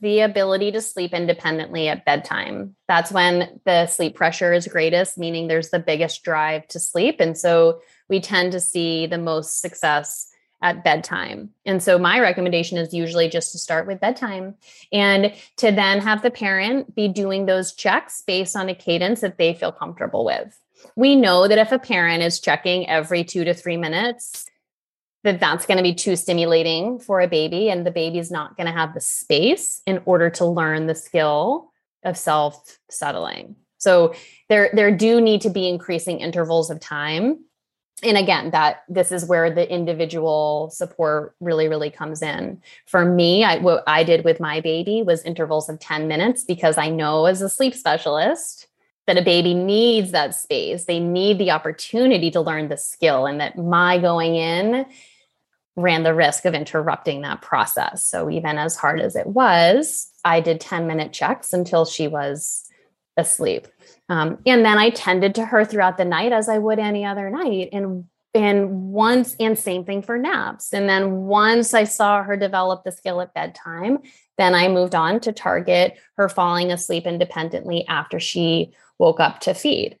[0.00, 2.74] the ability to sleep independently at bedtime.
[2.88, 7.20] That's when the sleep pressure is greatest, meaning there's the biggest drive to sleep.
[7.20, 10.29] And so we tend to see the most success
[10.62, 11.50] at bedtime.
[11.64, 14.54] And so my recommendation is usually just to start with bedtime
[14.92, 19.38] and to then have the parent be doing those checks based on a cadence that
[19.38, 20.58] they feel comfortable with.
[20.96, 24.50] We know that if a parent is checking every 2 to 3 minutes,
[25.22, 28.66] that that's going to be too stimulating for a baby and the baby's not going
[28.66, 31.70] to have the space in order to learn the skill
[32.02, 34.14] of self settling so
[34.48, 37.44] there there do need to be increasing intervals of time
[38.02, 43.44] and again that this is where the individual support really really comes in for me
[43.44, 47.26] I, what i did with my baby was intervals of 10 minutes because i know
[47.26, 48.66] as a sleep specialist
[49.06, 53.40] that a baby needs that space they need the opportunity to learn the skill and
[53.40, 54.86] that my going in
[55.76, 58.06] ran the risk of interrupting that process.
[58.06, 62.68] So even as hard as it was, I did 10 minute checks until she was
[63.16, 63.66] asleep.
[64.10, 67.30] Um, and then I tended to her throughout the night as I would any other
[67.30, 67.70] night.
[67.72, 70.72] And and once and same thing for naps.
[70.72, 73.98] And then once I saw her develop the skill at bedtime,
[74.38, 79.54] then I moved on to target her falling asleep independently after she woke up to
[79.54, 79.98] feed.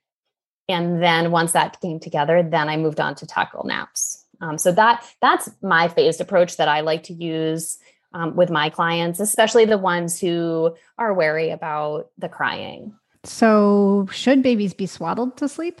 [0.68, 4.24] And then once that came together, then I moved on to tackle naps.
[4.40, 7.78] Um, so that that's my phased approach that I like to use
[8.12, 12.94] um, with my clients, especially the ones who are wary about the crying.
[13.24, 15.80] So, should babies be swaddled to sleep?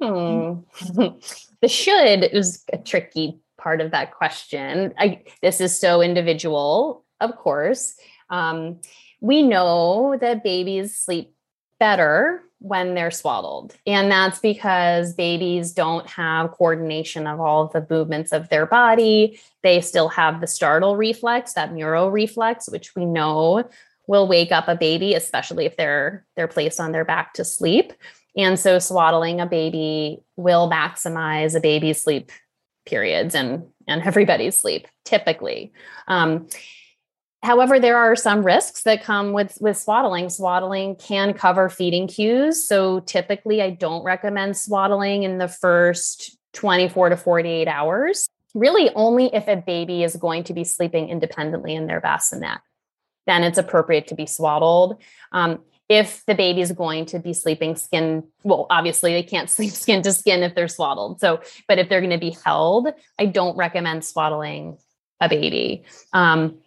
[0.00, 0.60] Hmm.
[1.60, 4.92] the should is a tricky part of that question.
[4.98, 7.94] I, this is so individual, of course.
[8.30, 8.80] Um,
[9.20, 11.34] we know that babies sleep
[11.78, 13.76] better when they're swaddled.
[13.86, 19.38] And that's because babies don't have coordination of all of the movements of their body.
[19.62, 23.68] They still have the startle reflex, that Moro reflex, which we know
[24.06, 27.92] will wake up a baby, especially if they're they're placed on their back to sleep.
[28.36, 32.30] And so swaddling a baby will maximize a baby's sleep
[32.84, 35.72] periods and and everybody's sleep typically.
[36.08, 36.48] Um,
[37.42, 40.30] However, there are some risks that come with with swaddling.
[40.30, 47.10] Swaddling can cover feeding cues, so typically I don't recommend swaddling in the first 24
[47.10, 48.28] to 48 hours.
[48.54, 52.58] Really, only if a baby is going to be sleeping independently in their bassinet,
[53.26, 55.00] then it's appropriate to be swaddled.
[55.32, 59.72] Um, if the baby is going to be sleeping skin, well, obviously they can't sleep
[59.72, 61.20] skin to skin if they're swaddled.
[61.20, 64.78] So, but if they're going to be held, I don't recommend swaddling
[65.20, 65.84] a baby.
[66.12, 66.58] Um,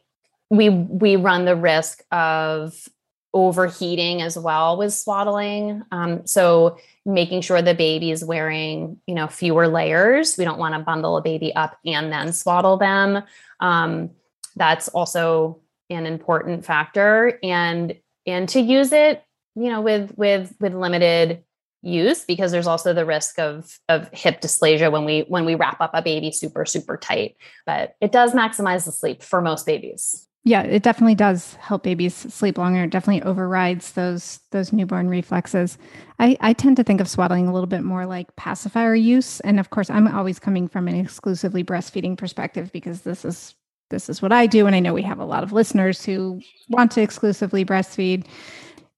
[0.50, 2.88] we we run the risk of
[3.34, 5.84] overheating as well with swaddling.
[5.92, 10.36] Um, so making sure the baby is wearing, you know, fewer layers.
[10.38, 13.22] We don't want to bundle a baby up and then swaddle them.
[13.60, 14.10] Um,
[14.56, 17.40] that's also an important factor.
[17.44, 19.24] And and to use it,
[19.56, 21.44] you know, with with with limited
[21.82, 25.80] use because there's also the risk of of hip dysplasia when we when we wrap
[25.80, 30.28] up a baby super super tight but it does maximize the sleep for most babies
[30.46, 32.84] yeah, it definitely does help babies sleep longer.
[32.84, 35.78] It definitely overrides those those newborn reflexes.
[36.18, 39.42] I, I tend to think of swaddling a little bit more like pacifier use.
[39.42, 43.54] And of course, I'm always coming from an exclusively breastfeeding perspective because this is
[43.90, 44.68] this is what I do.
[44.68, 48.26] And I know we have a lot of listeners who want to exclusively breastfeed.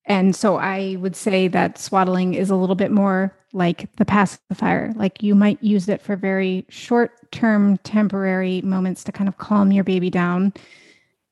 [0.06, 4.94] And so I would say that swaddling is a little bit more like the pacifier.
[4.96, 9.72] Like you might use it for very short term, temporary moments to kind of calm
[9.72, 10.54] your baby down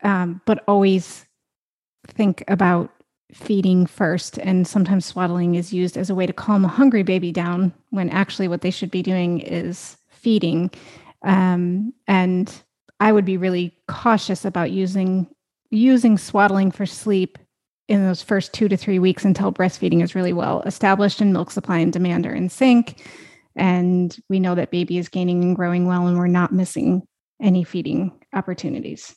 [0.03, 1.25] um, but always
[2.07, 2.91] think about
[3.33, 4.37] feeding first.
[4.39, 8.09] And sometimes swaddling is used as a way to calm a hungry baby down when
[8.09, 10.71] actually what they should be doing is feeding.
[11.23, 12.51] Um, and
[12.99, 15.27] I would be really cautious about using
[15.71, 17.37] using swaddling for sleep
[17.87, 21.51] in those first two to three weeks until breastfeeding is really well established and milk
[21.51, 23.03] supply and demand are in sync.
[23.55, 27.03] And we know that baby is gaining and growing well, and we're not missing
[27.41, 29.15] any feeding opportunities.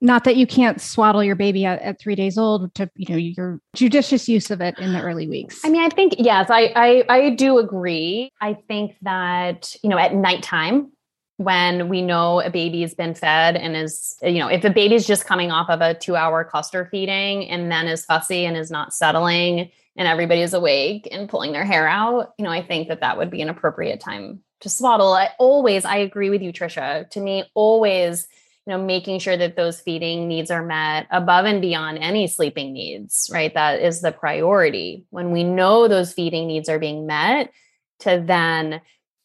[0.00, 3.16] Not that you can't swaddle your baby at, at, three days old to you know
[3.16, 5.60] your judicious use of it in the early weeks.
[5.64, 8.30] I mean i think yes i i, I do agree.
[8.40, 10.92] I think that you know at nighttime
[11.38, 15.26] when we know a baby's been fed and is you know if a baby's just
[15.26, 18.94] coming off of a two hour cluster feeding and then is fussy and is not
[18.94, 23.18] settling and everybody's awake and pulling their hair out you know i think that that
[23.18, 25.12] would be an appropriate time to swaddle.
[25.12, 28.26] I always i agree with you trisha to me always
[28.66, 32.72] you know making sure that those feeding needs are met above and beyond any sleeping
[32.72, 33.52] needs right?
[33.54, 35.04] That is the priority.
[35.10, 37.52] When we know those feeding needs are being met
[38.00, 38.80] to then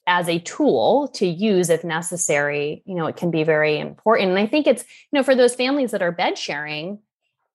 [0.07, 4.29] as a tool to use if necessary you know it can be very important.
[4.29, 6.99] And i think it's you know for those families that are bed sharing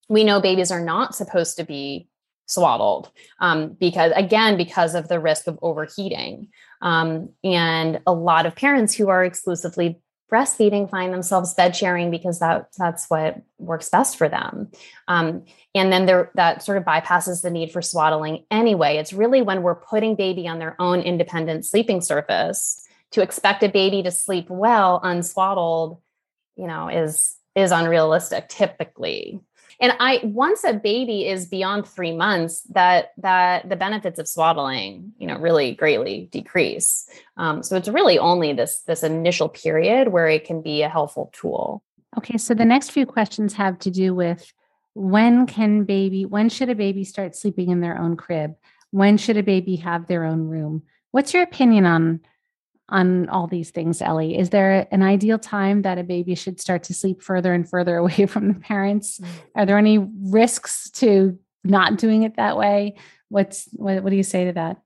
[0.08, 2.08] we know babies are not supposed to be
[2.46, 6.48] swaddled um, because again because of the risk of overheating.
[6.80, 10.00] Um, and a lot of parents who are exclusively
[10.30, 14.70] breastfeeding find themselves bed sharing because that that's what works best for them.
[15.08, 18.96] Um, and then there that sort of bypasses the need for swaddling anyway.
[18.96, 23.68] It's really when we're putting baby on their own independent sleeping surface to expect a
[23.68, 26.00] baby to sleep well unswaddled
[26.56, 29.40] you know is is unrealistic typically
[29.80, 35.12] and i once a baby is beyond three months that that the benefits of swaddling
[35.18, 37.08] you know really greatly decrease.
[37.36, 41.30] Um, so it's really only this this initial period where it can be a helpful
[41.32, 41.82] tool.
[42.16, 44.52] Okay so the next few questions have to do with
[44.94, 48.54] when can baby when should a baby start sleeping in their own crib?
[48.90, 50.82] When should a baby have their own room?
[51.10, 52.20] What's your opinion on
[52.88, 54.38] on all these things, Ellie?
[54.38, 57.96] Is there an ideal time that a baby should start to sleep further and further
[57.98, 59.18] away from the parents?
[59.18, 59.28] Mm.
[59.56, 62.96] Are there any risks to not doing it that way?
[63.28, 64.80] What's what, what do you say to that?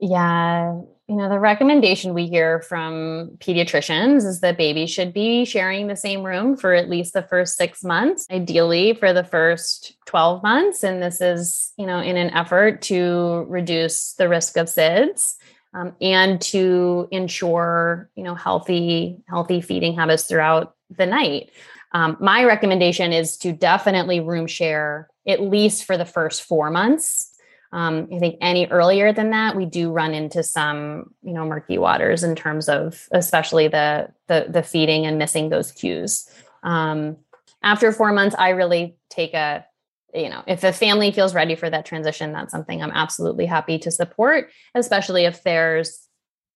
[0.00, 5.86] Yeah, you know, the recommendation we hear from pediatricians is that babies should be sharing
[5.86, 10.42] the same room for at least the first six months, ideally for the first 12
[10.42, 10.82] months.
[10.82, 15.36] And this is, you know, in an effort to reduce the risk of SIDS
[15.76, 21.50] um, and to ensure you know healthy healthy feeding habits throughout the night.
[21.92, 27.32] Um, my recommendation is to definitely room share at least for the first four months.
[27.72, 31.78] Um, i think any earlier than that we do run into some you know murky
[31.78, 36.28] waters in terms of especially the the, the feeding and missing those cues.
[36.62, 37.18] Um,
[37.62, 39.66] after four months i really take a
[40.14, 43.78] you know, if a family feels ready for that transition, that's something I'm absolutely happy
[43.80, 46.06] to support, especially if there's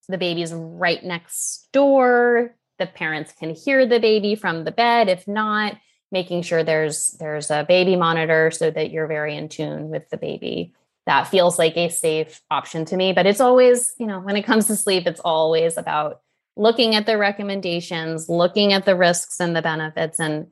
[0.09, 5.09] the baby's right next door, the parents can hear the baby from the bed.
[5.09, 5.77] If not,
[6.11, 10.17] making sure there's there's a baby monitor so that you're very in tune with the
[10.17, 10.75] baby.
[11.07, 14.45] That feels like a safe option to me, but it's always, you know, when it
[14.45, 16.21] comes to sleep, it's always about
[16.57, 20.49] looking at the recommendations, looking at the risks and the benefits and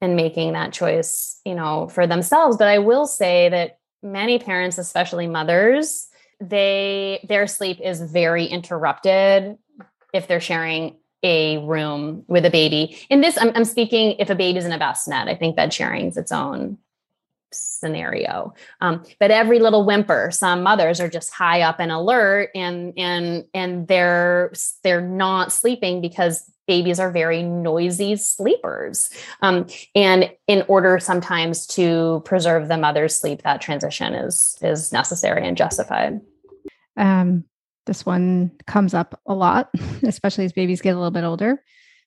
[0.00, 2.56] and making that choice, you know, for themselves.
[2.56, 6.08] But I will say that many parents, especially mothers,
[6.40, 9.58] they their sleep is very interrupted
[10.14, 12.96] if they're sharing a room with a baby.
[13.10, 15.28] In this, I'm, I'm speaking if a baby's in a bassinet.
[15.28, 16.78] I think bed sharing is its own
[17.52, 18.54] scenario.
[18.80, 23.44] Um, but every little whimper, some mothers are just high up and alert, and and
[23.54, 29.10] and they're they're not sleeping because babies are very noisy sleepers.
[29.42, 35.46] Um, and in order sometimes to preserve the mother's sleep, that transition is is necessary
[35.46, 36.20] and justified.
[36.96, 37.44] Um,
[37.86, 39.70] this one comes up a lot,
[40.02, 41.62] especially as babies get a little bit older.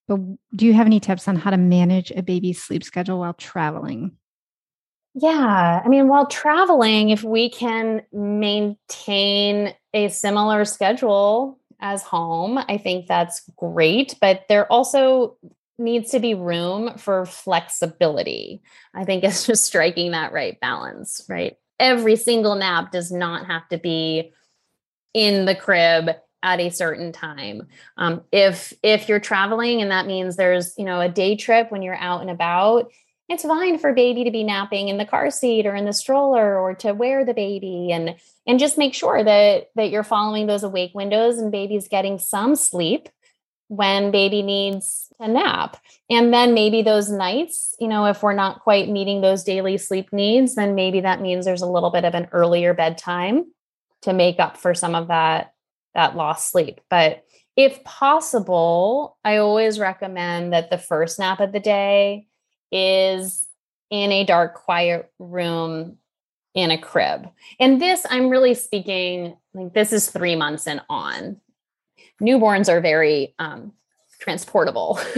[0.08, 0.20] But
[0.56, 4.18] do you have any tips on how to manage a baby's sleep schedule while traveling?
[5.16, 5.82] Yeah.
[5.84, 12.58] I mean, while traveling, if we can maintain a similar schedule as home.
[12.58, 15.38] I think that's great, but there also
[15.78, 18.62] needs to be room for flexibility.
[18.96, 21.58] I think it's just striking that right balance, right?
[21.80, 24.32] Every single nap does not have to be
[25.14, 26.10] in the crib
[26.42, 27.68] at a certain time.
[27.98, 31.82] Um, if if you're traveling and that means there's you know a day trip when
[31.82, 32.92] you're out and about,
[33.34, 36.60] it's fine for baby to be napping in the car seat or in the stroller
[36.60, 38.16] or to wear the baby and
[38.46, 42.56] and just make sure that that you're following those awake windows and baby's getting some
[42.56, 43.10] sleep
[43.70, 45.78] when baby needs a nap.
[46.10, 50.14] And then maybe those nights you know if we're not quite meeting those daily sleep
[50.14, 53.46] needs then maybe that means there's a little bit of an earlier bedtime
[54.04, 55.54] to make up for some of that
[55.96, 56.82] that lost sleep.
[56.90, 57.24] But
[57.56, 62.28] if possible i always recommend that the first nap of the day
[62.74, 63.46] is
[63.90, 65.98] in a dark, quiet room
[66.56, 67.30] in a crib.
[67.60, 71.38] And this, I'm really speaking like this is three months and on.
[72.22, 73.74] Newborns are very um,
[74.20, 75.00] transportable.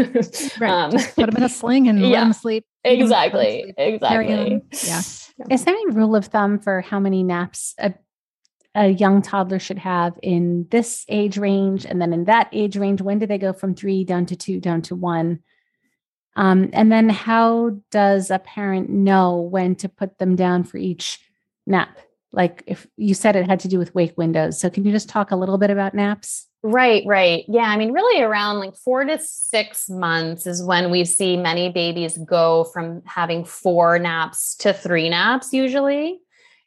[0.60, 0.70] right.
[0.70, 2.66] um, put them in a sling and yeah, let them sleep.
[2.84, 3.64] Exactly.
[3.64, 3.76] Sleep.
[3.78, 4.62] Exactly.
[4.84, 5.01] Yeah.
[5.49, 7.93] Is there any rule of thumb for how many naps a,
[8.74, 13.01] a young toddler should have in this age range and then in that age range?
[13.01, 15.39] When do they go from three down to two, down to one?
[16.36, 21.19] Um, and then how does a parent know when to put them down for each
[21.65, 21.97] nap?
[22.31, 24.59] Like if you said it had to do with wake windows.
[24.59, 26.47] So can you just talk a little bit about naps?
[26.63, 27.45] Right, right.
[27.47, 27.61] Yeah.
[27.61, 32.17] I mean, really around like four to six months is when we see many babies
[32.17, 36.19] go from having four naps to three naps, usually.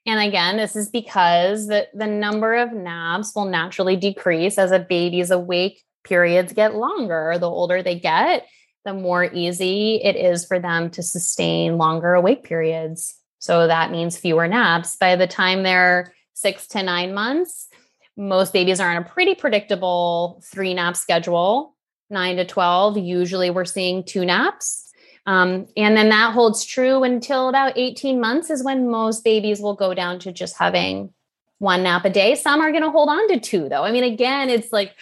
[0.07, 4.79] And again, this is because the, the number of naps will naturally decrease as a
[4.79, 7.37] baby's awake periods get longer.
[7.39, 8.47] The older they get,
[8.85, 13.15] the more easy it is for them to sustain longer awake periods.
[13.39, 14.97] So that means fewer naps.
[14.97, 17.69] By the time they're six to nine months,
[18.17, 21.77] most babies are on a pretty predictable three nap schedule,
[22.11, 22.99] nine to 12.
[22.99, 24.91] Usually we're seeing two naps.
[25.27, 29.75] Um, and then that holds true until about 18 months, is when most babies will
[29.75, 31.13] go down to just having
[31.59, 32.35] one nap a day.
[32.35, 33.83] Some are going to hold on to two, though.
[33.83, 34.95] I mean, again, it's like,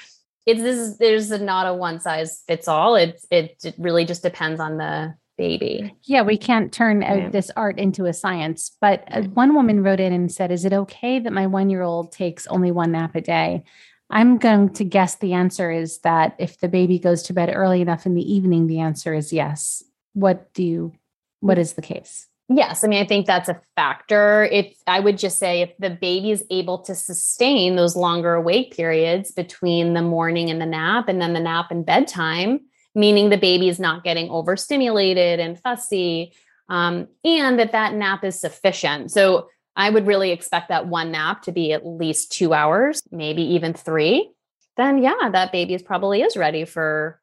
[0.46, 2.94] it's this, there's a, not a one size fits all.
[2.94, 5.94] It, it, it really just depends on the baby.
[6.04, 7.28] Yeah, we can't turn yeah.
[7.28, 8.76] this art into a science.
[8.80, 11.82] But uh, one woman wrote in and said, Is it okay that my one year
[11.82, 13.64] old takes only one nap a day?
[14.08, 17.80] I'm going to guess the answer is that if the baby goes to bed early
[17.80, 19.82] enough in the evening, the answer is yes.
[20.12, 20.92] What do you,
[21.40, 22.28] what is the case?
[22.48, 24.44] Yes, I mean, I think that's a factor.
[24.44, 28.76] If I would just say if the baby is able to sustain those longer awake
[28.76, 32.60] periods between the morning and the nap and then the nap and bedtime,
[32.94, 36.34] meaning the baby is not getting overstimulated and fussy,
[36.68, 39.10] um, and that that nap is sufficient.
[39.10, 43.42] So I would really expect that one nap to be at least two hours, maybe
[43.42, 44.30] even three.
[44.76, 47.20] Then, yeah, that baby is probably is ready for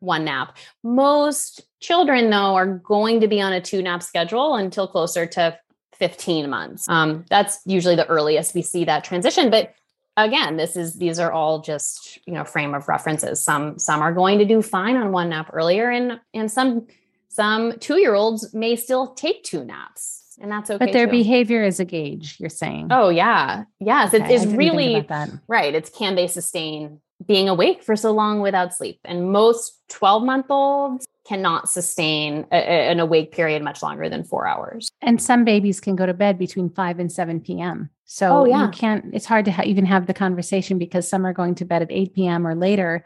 [0.00, 0.56] one nap.
[0.82, 5.58] Most children, though, are going to be on a two nap schedule until closer to
[5.94, 6.88] 15 months.
[6.88, 9.50] Um, that's usually the earliest we see that transition.
[9.50, 9.74] But
[10.16, 14.12] again this is these are all just you know frame of references some some are
[14.12, 16.86] going to do fine on one nap earlier and and some
[17.28, 21.12] some two year olds may still take two naps and that's okay but their too.
[21.12, 25.06] behavior is a gauge you're saying oh yeah yes okay, it's, it's really
[25.48, 30.22] right it's can they sustain being awake for so long without sleep and most 12
[30.22, 35.20] month olds cannot sustain a, a, an awake period much longer than four hours and
[35.20, 38.64] some babies can go to bed between 5 and 7 p.m so oh, yeah.
[38.64, 41.64] you can't, it's hard to ha- even have the conversation because some are going to
[41.64, 42.44] bed at 8 p.m.
[42.44, 43.04] or later.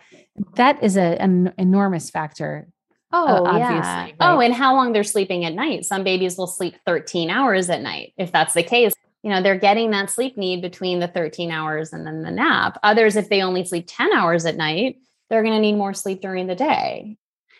[0.54, 2.68] That is a, an enormous factor.
[3.12, 4.04] Oh, uh, yeah.
[4.04, 4.14] Right?
[4.18, 5.84] Oh, and how long they're sleeping at night.
[5.84, 8.14] Some babies will sleep 13 hours at night.
[8.16, 8.94] If that's the case,
[9.24, 12.78] you know, they're getting that sleep need between the 13 hours and then the nap.
[12.82, 14.98] Others, if they only sleep 10 hours at night,
[15.30, 17.16] they're going to need more sleep during the day.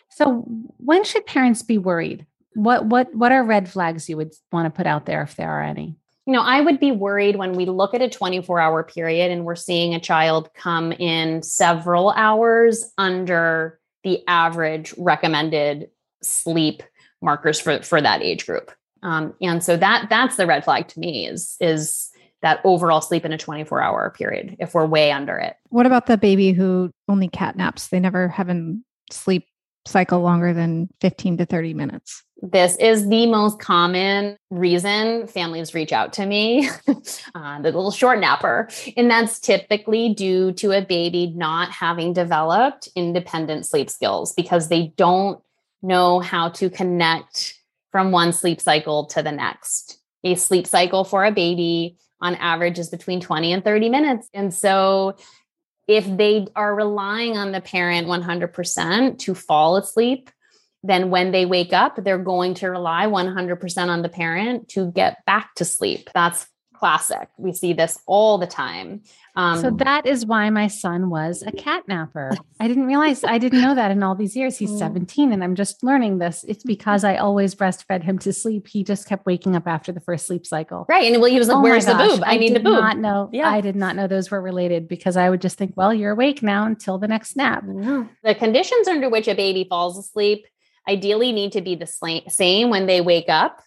[0.09, 0.45] So
[0.77, 2.25] when should parents be worried?
[2.53, 5.49] What what what are red flags you would want to put out there if there
[5.49, 5.97] are any?
[6.25, 9.45] you know, I would be worried when we look at a 24 hour period and
[9.45, 15.89] we're seeing a child come in several hours under the average recommended
[16.23, 16.81] sleep
[17.21, 18.71] markers for, for that age group.
[19.03, 22.09] Um, and so that that's the red flag to me is is
[22.41, 25.55] that overall sleep in a 24 hour period if we're way under it.
[25.69, 27.87] What about the baby who only cat naps?
[27.87, 28.75] They never have a
[29.11, 29.47] sleep
[29.87, 32.23] cycle longer than 15 to 30 minutes.
[32.41, 36.69] This is the most common reason families reach out to me,
[37.35, 38.69] uh, the little short napper.
[38.97, 44.93] And that's typically due to a baby not having developed independent sleep skills because they
[44.97, 45.41] don't
[45.81, 47.55] know how to connect
[47.95, 49.99] from one sleep cycle to the next.
[50.25, 54.27] A sleep cycle for a baby on average is between 20 and 30 minutes.
[54.33, 55.15] And so
[55.87, 60.29] if they are relying on the parent 100% to fall asleep,
[60.83, 65.23] then when they wake up, they're going to rely 100% on the parent to get
[65.25, 66.09] back to sleep.
[66.13, 66.45] That's
[66.85, 67.29] classic.
[67.37, 69.01] We see this all the time.
[69.35, 72.31] Um, so that is why my son was a cat napper.
[72.59, 74.55] I didn't realize, I didn't know that in all these years.
[74.55, 74.77] He's mm.
[74.77, 76.45] 17 and I'm just learning this.
[76.47, 78.67] It's because I always breastfed him to sleep.
[78.67, 80.85] He just kept waking up after the first sleep cycle.
[80.87, 81.11] Right.
[81.11, 82.21] And well, he was like, oh where's the boob?
[82.23, 82.79] I, I need the boob.
[82.79, 83.49] Not know, yeah.
[83.49, 86.43] I did not know those were related because I would just think, well, you're awake
[86.43, 87.63] now until the next nap.
[87.65, 90.45] The conditions under which a baby falls asleep
[90.87, 91.87] ideally need to be the
[92.27, 93.59] same when they wake up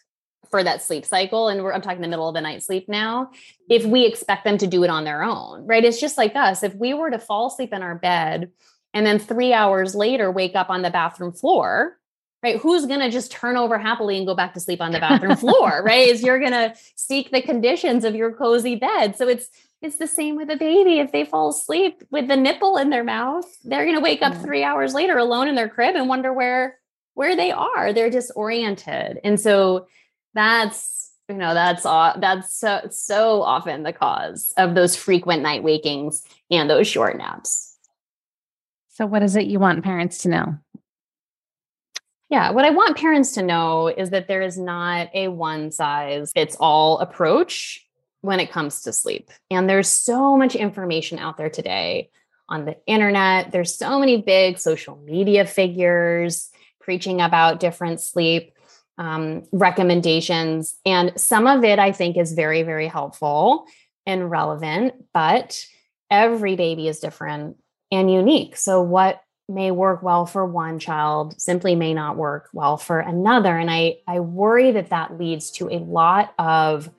[0.51, 3.31] for that sleep cycle and I'm talking the middle of the night sleep now
[3.69, 3.91] if mm-hmm.
[3.91, 5.85] we expect them to do it on their own right?
[5.85, 6.63] It's just like us.
[6.63, 8.51] If we were to fall asleep in our bed
[8.95, 11.97] and then 3 hours later wake up on the bathroom floor
[12.43, 15.01] right who's going to just turn over happily and go back to sleep on the
[15.01, 16.09] bathroom floor right?
[16.09, 19.17] Is you're going to seek the conditions of your cozy bed.
[19.17, 19.49] So it's
[19.81, 20.99] it's the same with a baby.
[20.99, 24.33] If they fall asleep with the nipple in their mouth they're going to wake up
[24.33, 24.45] mm-hmm.
[24.45, 26.79] 3 hours later alone in their crib and wonder where
[27.19, 27.93] where they are.
[27.93, 29.19] They're disoriented.
[29.25, 29.89] And so
[30.35, 35.63] that's you know that's uh, that's so so often the cause of those frequent night
[35.63, 37.77] wakings and those short naps
[38.89, 40.59] so what is it you want parents to know
[42.31, 46.31] yeah, what I want parents to know is that there is not a one size
[46.33, 47.87] fits all approach
[48.21, 49.31] when it comes to sleep.
[49.51, 52.11] And there's so much information out there today
[52.49, 53.51] on the internet.
[53.51, 56.51] There's so many big social media figures
[56.81, 58.53] preaching about different sleep
[58.99, 60.77] um, recommendations.
[60.85, 63.67] And some of it I think is very, very helpful
[64.07, 65.65] and relevant, but
[66.11, 67.57] every baby is different
[67.91, 68.57] and unique.
[68.57, 73.57] So, what may work well for one child simply may not work well for another.
[73.57, 76.91] And I, I worry that that leads to a lot of,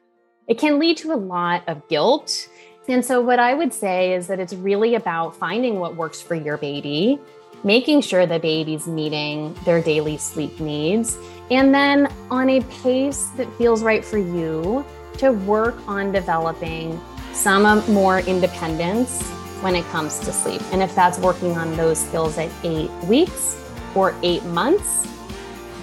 [0.47, 2.49] it can lead to a lot of guilt.
[2.87, 6.33] And so, what I would say is that it's really about finding what works for
[6.33, 7.19] your baby,
[7.63, 11.17] making sure the baby's meeting their daily sleep needs,
[11.51, 14.85] and then on a pace that feels right for you
[15.17, 16.99] to work on developing
[17.33, 19.21] some more independence
[19.61, 20.61] when it comes to sleep.
[20.71, 23.57] And if that's working on those skills at eight weeks
[23.95, 25.07] or eight months,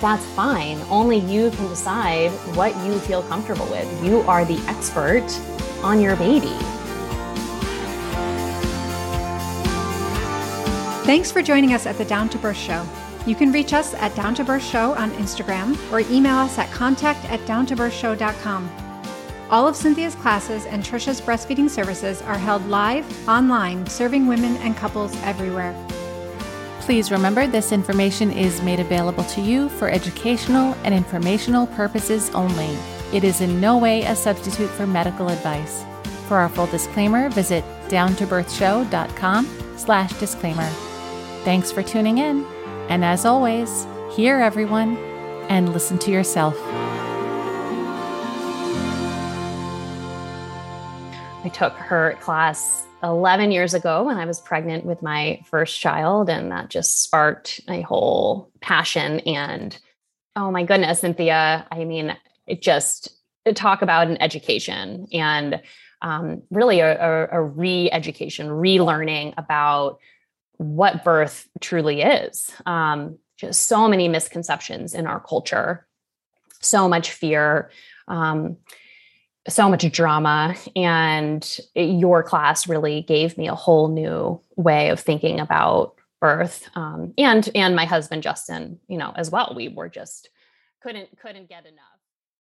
[0.01, 0.79] that's fine.
[0.91, 4.05] Only you can decide what you feel comfortable with.
[4.05, 5.27] You are the expert
[5.83, 6.55] on your baby.
[11.07, 12.85] Thanks for joining us at the Down to Birth Show.
[13.27, 16.69] You can reach us at Down to Birth Show on Instagram or email us at
[16.73, 18.69] contact at downtobirthshow.com.
[19.49, 24.77] All of Cynthia's classes and Trisha's breastfeeding services are held live, online, serving women and
[24.77, 25.77] couples everywhere.
[26.81, 32.77] Please remember this information is made available to you for educational and informational purposes only.
[33.13, 35.85] It is in no way a substitute for medical advice.
[36.27, 40.69] For our full disclaimer, visit downtobirthshow.com slash disclaimer.
[41.47, 42.45] Thanks for tuning in.
[42.89, 44.97] And as always, hear everyone
[45.49, 46.57] and listen to yourself.
[51.45, 56.29] I took her class 11 years ago when I was pregnant with my first child,
[56.29, 59.21] and that just sparked a whole passion.
[59.21, 59.79] And
[60.35, 62.17] oh my goodness, Cynthia, I mean,
[62.49, 63.11] it just
[63.55, 65.63] talk about an education and
[66.03, 70.01] um, really a, a, a re education, relearning about
[70.59, 72.51] what birth truly is.
[72.65, 75.87] Um, just so many misconceptions in our culture,
[76.61, 77.71] so much fear.
[78.09, 78.57] Um,
[79.49, 85.41] so much drama and your class really gave me a whole new way of thinking
[85.41, 90.31] about birth um, and and my husband justin you know as well we were just
[90.83, 91.96] couldn't couldn't get enough